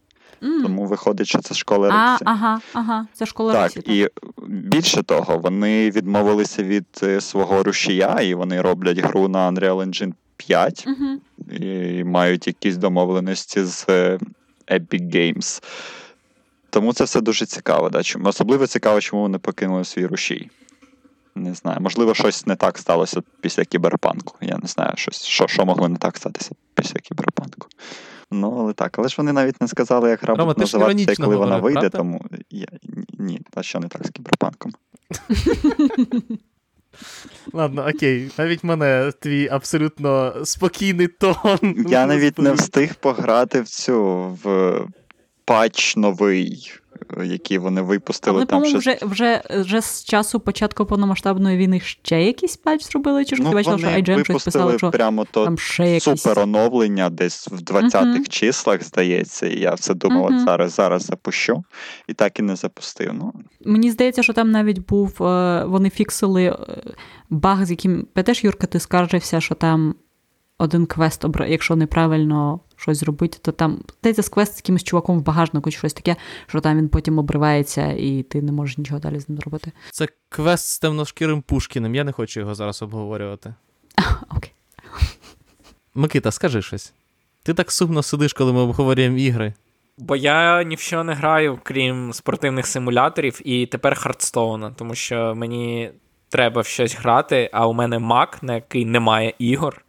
[0.43, 0.63] М.
[0.63, 4.03] Тому виходить, що це школа А, ага, ага, це школа Так, Росії.
[4.03, 4.07] і
[4.47, 10.13] більше того, вони відмовилися від е, свого рушія, і вони роблять гру на Unreal Engine
[10.37, 11.19] 5 Угу.
[11.65, 14.19] і мають якісь домовленості з е,
[14.67, 15.63] Epic Games.
[16.69, 17.89] Тому це все дуже цікаво.
[17.89, 18.03] Да?
[18.03, 20.49] Чому- Особливо цікаво, чому вони покинули свій рушій.
[21.35, 21.77] Не знаю.
[21.81, 24.35] Можливо, щось не так сталося після кіберпанку.
[24.41, 27.67] Я не знаю, щось, що, що могло не так статися після кіберпанку.
[28.31, 28.99] Ну, але так.
[28.99, 31.79] Але ж вони навіть не сказали, як гра Рома, буде називатися, коли коли вона вийде,
[31.79, 31.97] правда?
[31.97, 32.67] тому я,
[33.19, 34.71] ні, а що не так з кіберпанком?
[37.53, 38.31] Ладно, окей.
[38.37, 41.85] Навіть мене твій абсолютно спокійний тон.
[41.87, 44.79] Я навіть не встиг пограти в цю в
[45.45, 46.73] патч новий,
[47.17, 48.37] е, який вони випустили.
[48.37, 53.25] Але, там щось вже, вже, вже з часу початку повномасштабної війни ще якийсь патч зробили,
[53.25, 56.21] чи ж ну, ти бачила, що IGN щось писало, що прямо то там ще якийсь.
[56.21, 58.25] супер оновлення десь в 20-х Мгм.
[58.25, 59.47] числах, здається.
[59.47, 61.63] І я все думав, от зараз, зараз запущу,
[62.07, 63.11] і так і не запустив.
[63.13, 63.33] Ну,
[63.65, 66.55] Мені здається, що там навіть був, е, вони фіксили е,
[67.29, 69.95] баг, з яким пам'ятаєш, Юрка, ти скаржився, що там
[70.57, 75.23] один квест, якщо неправильно щось зробити, то там здається, з квест з якимось чуваком в
[75.23, 76.15] багажнику чи щось таке,
[76.47, 79.71] що там він потім обривається, і ти не можеш нічого далі з ним зробити.
[79.91, 81.95] Це квест з темношкірим Пушкіним.
[81.95, 83.53] Я не хочу його зараз обговорювати.
[84.29, 84.51] Окей.
[85.95, 86.93] Микита, скажи щось.
[87.43, 89.53] Ти так сумно сидиш, коли ми обговорюємо ігри.
[89.97, 95.35] Бо я ні в що не граю, крім спортивних симуляторів, і тепер Хардстоуна, тому що
[95.35, 95.91] мені
[96.29, 99.85] треба в щось грати, а у мене Mac, на який немає ігор,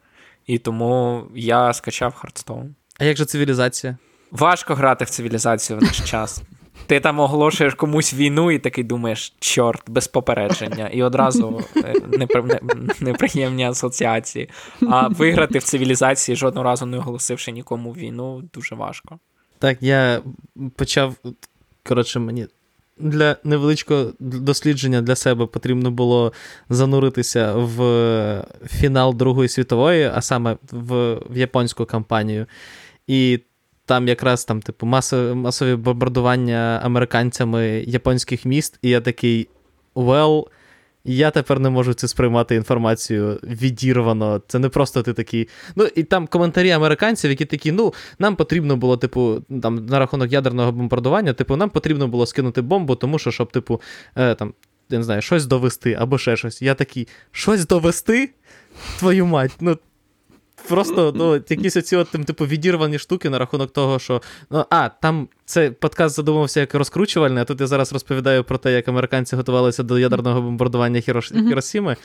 [0.46, 2.74] і тому я скачав Hearthstone.
[2.98, 3.96] А як же цивілізація?
[4.30, 6.42] Важко грати в цивілізацію в наш час.
[6.86, 13.02] Ти там оголошуєш комусь війну і такий думаєш, чорт, без попередження, і одразу е, непри-
[13.02, 14.48] неприємні асоціації.
[14.90, 19.18] А виграти в цивілізації жодного разу не оголосивши нікому війну, дуже важко.
[19.58, 20.20] Так, я
[20.76, 21.14] почав.
[21.88, 22.46] Коротше, мені
[22.98, 26.32] для невеличкого дослідження для себе потрібно було
[26.68, 32.46] зануритися в фінал Другої світової, а саме в, в японську кампанію.
[33.08, 33.40] І
[33.84, 39.48] там якраз там, типу, масові, масові бомбардування американцями японських міст, і я такий.
[39.94, 40.44] Well,
[41.04, 44.42] я тепер не можу це сприймати інформацію відірвано.
[44.48, 45.48] Це не просто ти такий.
[45.76, 50.32] Ну, і там коментарі американців, які такі, ну, нам потрібно було, типу, там, на рахунок
[50.32, 53.80] ядерного бомбардування, типу, нам потрібно було скинути бомбу, тому що, щоб, типу,
[54.16, 54.54] е, там,
[54.90, 56.62] я не знаю, щось довести або ще щось.
[56.62, 58.30] Я такий, щось довести?
[58.98, 59.78] Твою мать, ну.
[60.68, 64.22] Просто ну, якісь оці от, там, типу, відірвані штуки на рахунок того, що.
[64.50, 68.72] Ну, а, там це подкаст задумався як розкручувальний, а тут я зараз розповідаю про те,
[68.72, 71.32] як американці готувалися до ядерного бомбардування Хірош...
[71.32, 71.48] Мгм.
[71.48, 71.96] Хіросіми.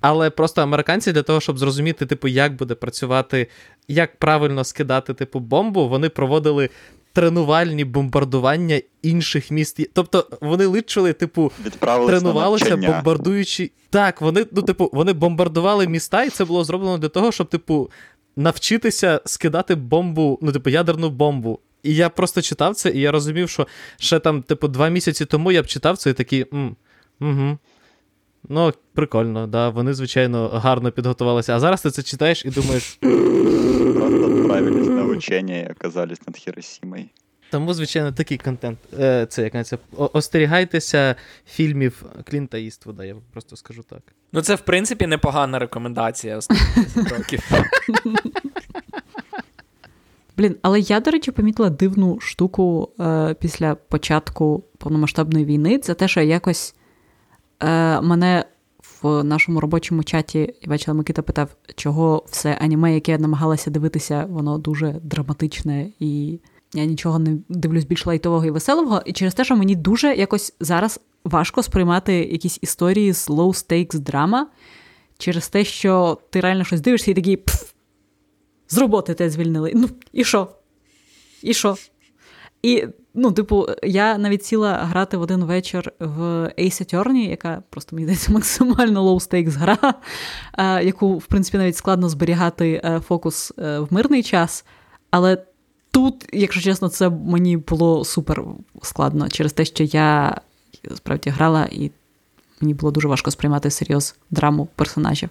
[0.00, 3.46] Але просто американці для того, щоб зрозуміти, типу, як буде працювати,
[3.88, 6.70] як правильно скидати, типу, бомбу, вони проводили
[7.18, 9.80] тренувальні бомбардування інших міст.
[9.92, 11.52] Тобто вони личили, типу,
[11.82, 12.92] на тренувалися, навчання.
[12.92, 13.70] бомбардуючи.
[13.90, 17.90] Так, вони, ну, типу, вони бомбардували міста, і це було зроблено для того, щоб, типу,
[18.36, 21.58] навчитися скидати бомбу, ну, типу, ядерну бомбу.
[21.82, 23.66] І я просто читав це, і я розумів, що
[23.98, 26.46] ще там, типу, два місяці тому я б читав це і такий.
[26.54, 26.76] М,
[27.20, 27.58] угу.
[28.48, 29.68] Ну, прикольно, да.
[29.68, 31.56] Вони, звичайно, гарно підготувалися.
[31.56, 32.98] А зараз ти це читаєш і думаєш.
[35.18, 37.04] Просто отправились на учення і оказались над Хіросімою.
[37.50, 38.78] Тому, звичайно, такий контент.
[38.98, 39.78] Е, Це як це.
[39.96, 41.14] Остерігайтеся
[41.46, 44.00] фільмів Клінта Іствуда, я просто скажу так.
[44.32, 47.50] Ну, це, в принципі, непогана рекомендація останніх 10 років.
[50.36, 55.78] Блін, але я, до речі, помітила дивну штуку е, після початку повномасштабної війни.
[55.78, 56.74] Це те, що якось
[57.62, 58.44] е, мене
[59.02, 64.58] в нашому робочому чаті бачила, Микита питав, чого все аніме, яке я намагалася дивитися, воно
[64.58, 66.40] дуже драматичне і
[66.74, 69.02] я нічого не дивлюсь більш лайтового і веселого.
[69.04, 73.98] І через те, що мені дуже якось зараз важко сприймати якісь історії з low stakes
[73.98, 74.46] драма,
[75.18, 77.72] через те, що ти реально щось дивишся і такий пф,
[78.68, 79.72] з роботи те звільнили.
[79.74, 80.48] Ну, і що?
[81.42, 81.76] І що?
[82.62, 86.20] І, ну, типу, я навіть сіла грати в один вечір в
[86.58, 89.94] Ace Attorney, яка просто мені здається максимально low stakes гра,
[90.58, 94.64] е, яку, в принципі, навіть складно зберігати е, фокус е, в мирний час.
[95.10, 95.38] Але
[95.90, 98.44] тут, якщо чесно, це мені було супер
[98.82, 100.40] складно через те, що я
[100.94, 101.90] справді грала, і
[102.60, 105.28] мені було дуже важко сприймати серйоз драму персонажів.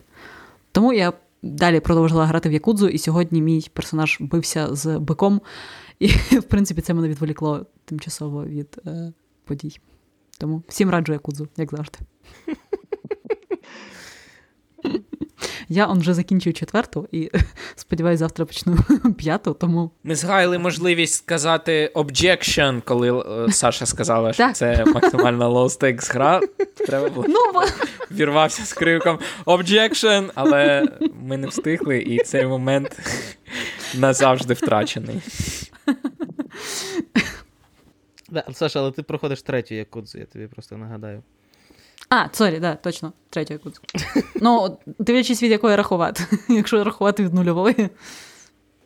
[0.71, 1.13] Тому я
[1.43, 5.41] далі продовжила грати в Якудзу, і сьогодні мій персонаж бився з биком.
[5.99, 9.13] І, в принципі, це мене відволікло тимчасово від е,
[9.45, 9.79] подій.
[10.39, 11.99] Тому всім раджу Якудзу, як завжди.
[15.69, 17.31] Я он вже закінчив четверту і
[17.75, 18.77] сподіваюся, завтра почну
[19.17, 25.79] п'яту, тому Ми згаяли можливість сказати objection, коли е, Саша сказала, що це максимально low
[25.79, 26.41] stakes гра.
[26.75, 27.61] Треба було ну
[28.11, 30.87] вірвався з криком objection, але
[31.21, 32.99] ми не встигли, і цей момент
[33.95, 35.21] назавжди втрачений.
[38.29, 41.23] Да, Саша, але ти проходиш третю Якудзу, я тобі просто нагадаю.
[42.09, 43.81] А, sorry, да, точно, третю Якудзу.
[44.41, 47.89] Ну, дивлячись від якої рахувати, якщо рахувати від нульової.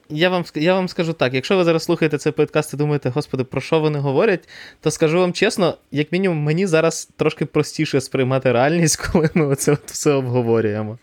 [0.10, 3.44] Я вам, я вам скажу так: якщо ви зараз слухаєте цей подкаст і думаєте, господи,
[3.44, 4.50] про що вони говорять,
[4.80, 9.72] то скажу вам чесно, як мінімум, мені зараз трошки простіше сприймати реальність, коли ми оце
[9.72, 10.98] от все обговорюємо.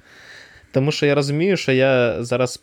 [0.72, 2.62] Тому що я розумію, що я зараз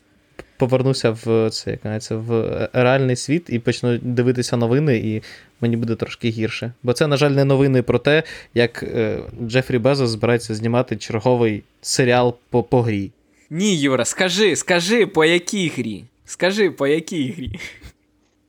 [0.57, 5.23] повернуся в це, як називається, в реальний світ і почну дивитися новини, і
[5.61, 6.73] мені буде трошки гірше.
[6.83, 11.63] Бо це, на жаль, не новини про те, як е, Джефрі Безос збирається знімати черговий
[11.81, 13.11] серіал по, по грі.
[13.49, 16.05] Ні, Юра, скажи, скажи, по якій грі?
[16.25, 17.59] Скажи, по якій грі?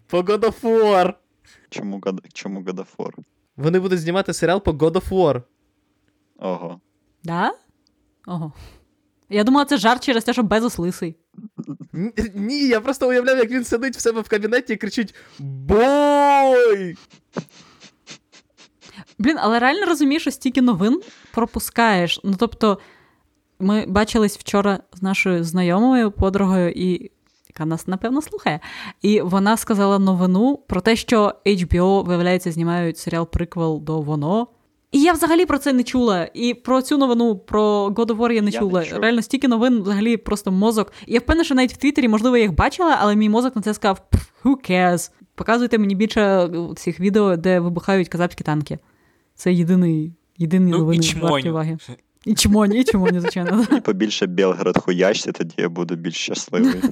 [0.06, 1.12] По God of War!
[1.70, 3.10] Чому, God- чому God of War?
[3.56, 5.42] Вони будуть знімати серіал по God of War.
[6.38, 6.80] Ого.
[7.24, 7.54] Да?
[8.26, 8.52] Ого.
[9.30, 11.14] Я думала, це жарт через те, що Безос лисий.
[12.34, 16.96] Ні, я просто уявляв, як він сидить в себе в кабінеті і кричить Бой!
[19.18, 21.00] Блін, але реально розумієш, що стільки новин
[21.32, 22.20] пропускаєш.
[22.24, 22.78] Ну тобто,
[23.58, 27.10] ми бачились вчора з нашою знайомою подругою, і
[27.48, 28.60] яка нас, напевно, слухає.
[29.02, 34.48] І вона сказала новину про те, що HBO, виявляється, знімають серіал приквел до воно.
[34.96, 36.28] І я взагалі про це не чула.
[36.34, 38.84] І про цю новину про God of War я не Я чула.
[38.92, 38.98] не.
[38.98, 40.92] Реально, стільки новин, взагалі, просто мозок.
[41.06, 43.62] І я впевнена, що навіть в Твіттері, можливо, я їх бачила, але мій мозок на
[43.62, 44.00] це сказав:
[44.44, 45.10] who cares?
[45.34, 48.78] Показуйте мені більше е, цих відео, де вибухають кацапські танки.
[49.34, 51.78] Це єдиний, єдині Ну, новини варті уваги.
[52.24, 53.66] І чмоні, і чмоні, звичайно.
[53.76, 56.74] І побільше Белгород хуячте, тоді я буду більш щасливий.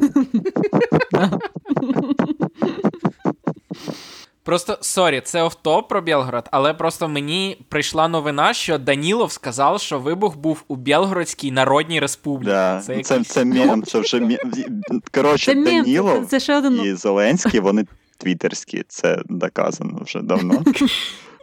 [4.44, 9.98] Просто sorry, це офтоп про Білгород, але просто мені прийшла новина, що Данілов сказав, що
[9.98, 12.50] вибух був у Білгородській Народній Республіці.
[12.50, 12.80] Да.
[12.80, 14.38] Це Це, якийсь- це мем, це вже мем.
[15.14, 16.80] Коротше, Це мем, Данілов це, це ще один.
[16.84, 17.86] і Зеленський, вони
[18.18, 20.62] твіттерські, це доказано вже давно.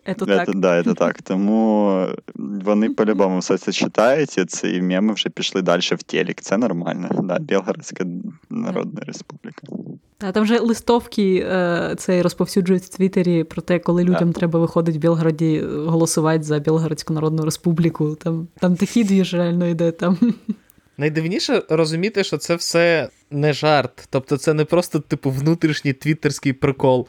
[0.06, 0.56] Це Це, так.
[0.56, 1.22] да, це так.
[1.22, 6.41] Тому вони по-любому все це читають, і ці меми вже пішли далі в телек.
[6.41, 7.10] Це нормально.
[7.24, 8.06] Да, Білгородська
[8.49, 9.62] Народна Республіка.
[10.22, 14.97] Та там вже листовки е, цей розповсюджують в Твіттері про те, коли людям треба виходити
[14.97, 18.15] в Білгороді е, голосувати за Білгородську Народну Республіку.
[18.15, 20.17] Там, там такий двіж реально йде там.
[20.97, 24.07] Найдивніше розуміти, що це все не жарт.
[24.09, 27.07] Тобто це не просто, типу, внутрішній твіттерський прикол.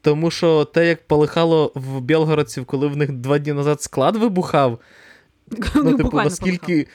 [0.00, 4.78] Тому що те, як полихало в Білгородців, коли в них два дні назад склад вибухав,
[5.74, 6.86] ну, типу, наскільки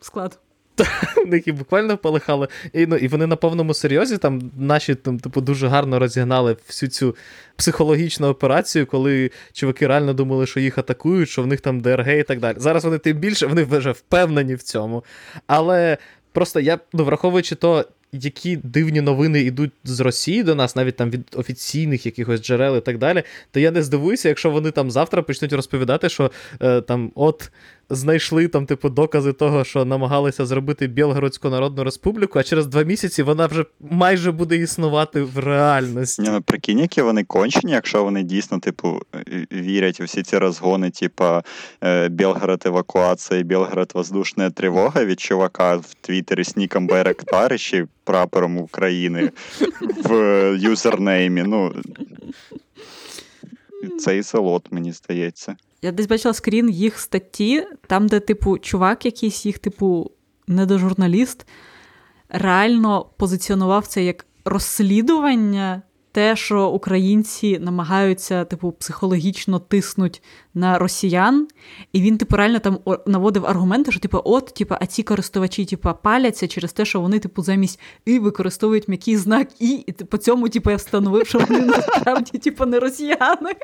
[0.00, 0.38] склад.
[1.26, 2.48] в них і буквально полихало.
[2.72, 6.90] І, ну, і вони на повному серйозі там наші там, типу, дуже гарно розігнали всю
[6.90, 7.16] цю
[7.56, 12.22] психологічну операцію, коли чуваки реально думали, що їх атакують, що в них там ДРГ і
[12.22, 12.56] так далі.
[12.58, 15.04] Зараз вони тим більше, вони вже впевнені в цьому.
[15.46, 15.98] Але
[16.32, 21.10] просто я, ну, враховуючи то, які дивні новини йдуть з Росії до нас, навіть там
[21.10, 25.22] від офіційних якихось джерел і так далі, то я не здивуюся, якщо вони там завтра
[25.22, 26.30] почнуть розповідати, що
[26.62, 27.50] е, там от
[27.90, 33.22] знайшли там, типу, докази того, що намагалися зробити Білгородську Народну Республіку, а через два місяці
[33.22, 36.22] вона вже майже буде існувати в реальності.
[36.26, 39.02] Ну прикинь, які вони кончені, якщо вони дійсно, типу,
[39.52, 41.24] вірять у всі ці розгони, типу
[42.08, 49.30] Білгород евакуація, Білгород воздушна тривога від чувака в Твіттері з ніком Байрактар і прапором України
[50.04, 51.42] в е, юзернеймі.
[51.46, 51.74] Ну,
[53.88, 55.56] цей салот, мені здається.
[55.82, 60.10] Я десь бачила скрін їх статті, там, де, типу, чувак якийсь їх, типу,
[60.46, 61.46] недожурналіст,
[62.28, 70.22] реально позиціонував це як розслідування, те, що українці намагаються, типу, психологічно тиснуть
[70.54, 71.48] на росіян,
[71.92, 75.90] і він, типу, реально там наводив аргументи, що, типу, от, типу, а ці користувачі, типу,
[76.02, 80.48] паляться через те, що вони, типу, замість і використовують м'який знак і, і по цьому,
[80.48, 83.54] типу, я встановив, що вони насправді, типу, не росіяни.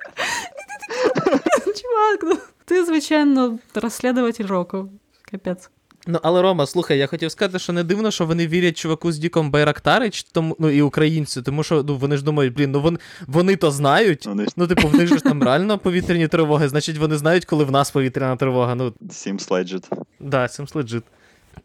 [1.65, 4.89] Чувак, ну ти, звичайно, розслідуватель року.
[5.31, 5.71] Капець.
[6.07, 9.19] Ну, але Рома, слухай, я хотів сказати, що не дивно, що вони вірять чуваку з
[9.19, 12.99] Діком Байрактарич, тому, ну і українцю, тому що ну, вони ж думають, блін, ну вони,
[13.27, 14.27] вони то знають.
[14.27, 17.71] Вони Ну, типу, в них ж там реально повітряні тривоги, значить вони знають, коли в
[17.71, 18.75] нас повітряна тривога.
[18.75, 19.85] Ну, Seems legit.
[20.21, 21.03] Да, seems legit.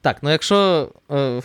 [0.01, 1.41] Так, ну якщо е,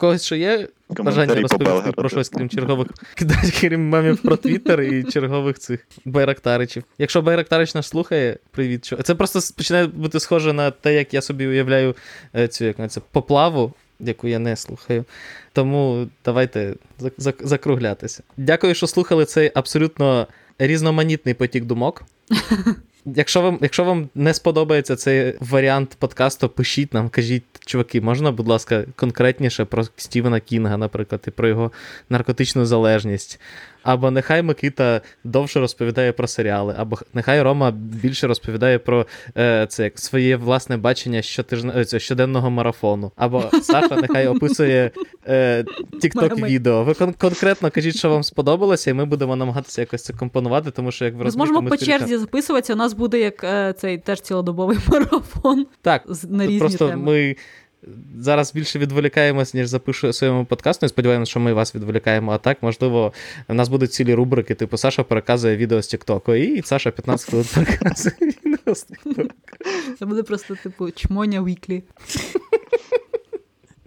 [0.00, 2.88] когось ще є бажання розповісти про щось, крім чергових
[3.60, 6.84] крім мемів про Твіттер і чергових цих байрактаричів.
[6.98, 8.84] Якщо байрактарич нас слухає, привіт.
[8.84, 8.96] Що...
[8.96, 11.96] Це просто починає бути схоже на те, як я собі уявляю
[12.36, 15.04] е, цю як це, поплаву, яку я не слухаю.
[15.52, 18.22] Тому давайте зак- зак- закруглятися.
[18.36, 20.26] Дякую, що слухали цей абсолютно
[20.58, 22.02] різноманітний потік думок.
[23.16, 28.48] Якщо вам, якщо вам не сподобається цей варіант подкасту, пишіть нам, кажіть, чуваки, можна, будь
[28.48, 31.72] ласка, конкретніше про Стівена Кінга, наприклад, і про його
[32.08, 33.40] наркотичну залежність.
[33.82, 39.06] Або нехай Микита довше розповідає про серіали, або нехай Рома більше розповідає про
[39.38, 43.12] е, це як своє власне бачення щотижне, е, щоденного марафону.
[43.16, 44.90] Або Саша нехай описує
[45.28, 46.84] е, TikTok відео.
[46.84, 50.92] Ви кон- конкретно кажіть, що вам сподобалося, і ми будемо намагатися якось це компонувати, тому
[50.92, 52.72] що як ви Ми зможемо по черзі записуватися.
[52.72, 57.02] У нас буде як е, цей теж цілодобовий марафон Так, з- на різні просто теми.
[57.02, 57.36] ми
[58.18, 60.86] зараз більше відволікаємось, ніж запишу своєму подкасту.
[60.86, 62.32] І сподіваємося, що ми вас відволікаємо.
[62.32, 63.12] А так, можливо,
[63.48, 67.46] в нас будуть цілі рубрики, типу Саша переказує відео з Тіктоку, і Саша 15 хвилин
[67.54, 69.28] переказує відео з Тіктоку.
[69.98, 71.82] Це буде просто типу чмоня віклі.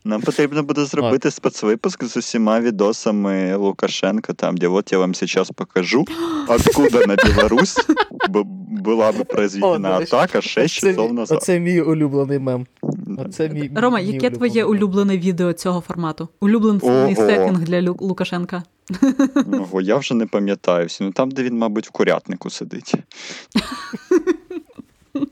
[0.06, 5.52] Нам потрібно буде зробити спецвипуск з усіма відосами Лукашенка, там, де от я вам зараз
[5.52, 6.06] покажу,
[6.48, 7.88] откуда на Білорусь
[8.84, 11.38] була б О, произведена атака 6 часов назад.
[11.38, 12.66] оце мій улюблений мем.
[13.18, 16.30] Оце мій, Рома, мій яке твоє улюблене відео цього формату?
[16.40, 17.58] Улюблений Ого.
[17.58, 18.64] для Лю- Лукашенка.
[19.54, 21.04] Ого, я вже не пам'ятаю всі.
[21.04, 22.96] Ну там, де він, мабуть, в курятнику сидить.
[25.16, 25.28] Ну,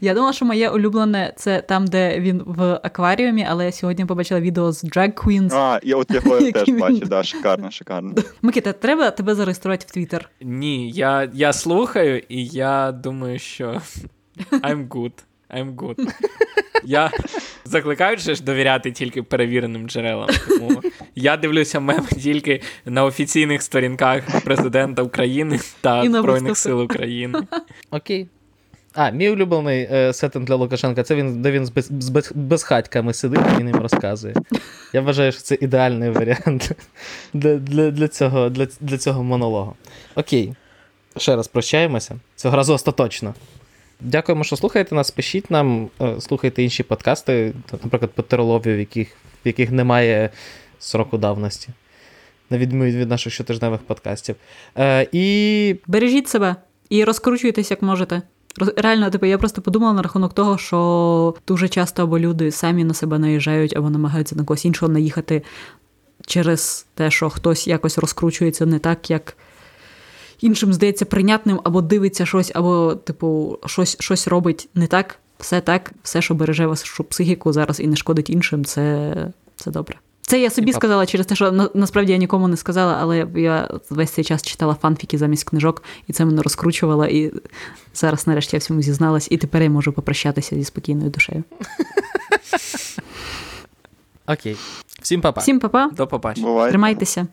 [0.00, 4.40] Я думала, що моє улюблене це там, де він в акваріумі, але я сьогодні побачила
[4.40, 5.54] відео з Drag Queens.
[5.54, 8.14] А, і от його я теж бачу, да, шикарно, шикарно.
[8.42, 10.30] Микита, треба тебе зареєструвати в Твіттер.
[10.40, 13.80] Ні, я, я слухаю, і я думаю, що
[14.52, 15.12] I'm good.
[15.54, 16.14] I'm good.
[16.84, 17.10] Я
[17.64, 20.28] закликаю ж довіряти тільки перевіреним джерелам.
[20.48, 20.82] Тому
[21.14, 27.38] я дивлюся меми тільки на офіційних сторінках президента України та Збройних сил України.
[27.90, 28.28] Окей.
[28.94, 32.32] А, мій улюблений е, сеттинг для Лукашенка це він, де він з, без, з без,
[32.34, 34.34] безхатьками сидить і їм розказує.
[34.92, 36.72] Я вважаю, що це ідеальний варіант
[37.34, 39.74] для, для, для, цього, для, для цього монологу.
[40.14, 40.54] Окей.
[41.16, 42.16] Ще раз прощаємося.
[42.36, 43.34] Цього разу остаточно.
[44.00, 45.10] Дякуємо, що слухаєте нас.
[45.10, 49.08] Пишіть нам, е, слухайте інші подкасти, наприклад, по Теролові, в яких,
[49.44, 50.30] в яких немає
[50.78, 51.68] сроку давності.
[52.50, 54.36] На відміну від наших щотижневих подкастів.
[54.78, 56.56] Е, і Бережіть себе
[56.88, 58.22] і розкручуйтесь як можете.
[58.76, 62.94] Реально, типу, я просто подумала на рахунок того, що дуже часто або люди самі на
[62.94, 65.42] себе наїжджають, або намагаються на когось іншого наїхати
[66.26, 69.36] через те, що хтось якось розкручується не так, як
[70.40, 75.18] іншим здається прийнятним, або дивиться щось, або, типу, щось, щось робить не так.
[75.38, 79.14] Все так, все, що береже вашу психіку зараз і не шкодить іншим, це,
[79.56, 79.96] це добре.
[80.30, 83.68] Це я собі сказала через те, що на, насправді я нікому не сказала, але я
[83.90, 87.06] весь цей час читала фанфіки замість книжок, і це мене розкручувало.
[87.06, 87.32] І
[87.94, 91.44] зараз, нарешті, я всьому зізналась, і тепер я можу попрощатися зі спокійною душею.
[94.26, 94.56] окей.
[95.02, 95.40] Всім па-па.
[95.40, 96.68] Всім па-па, До побачення.
[96.68, 97.26] Тримайтеся.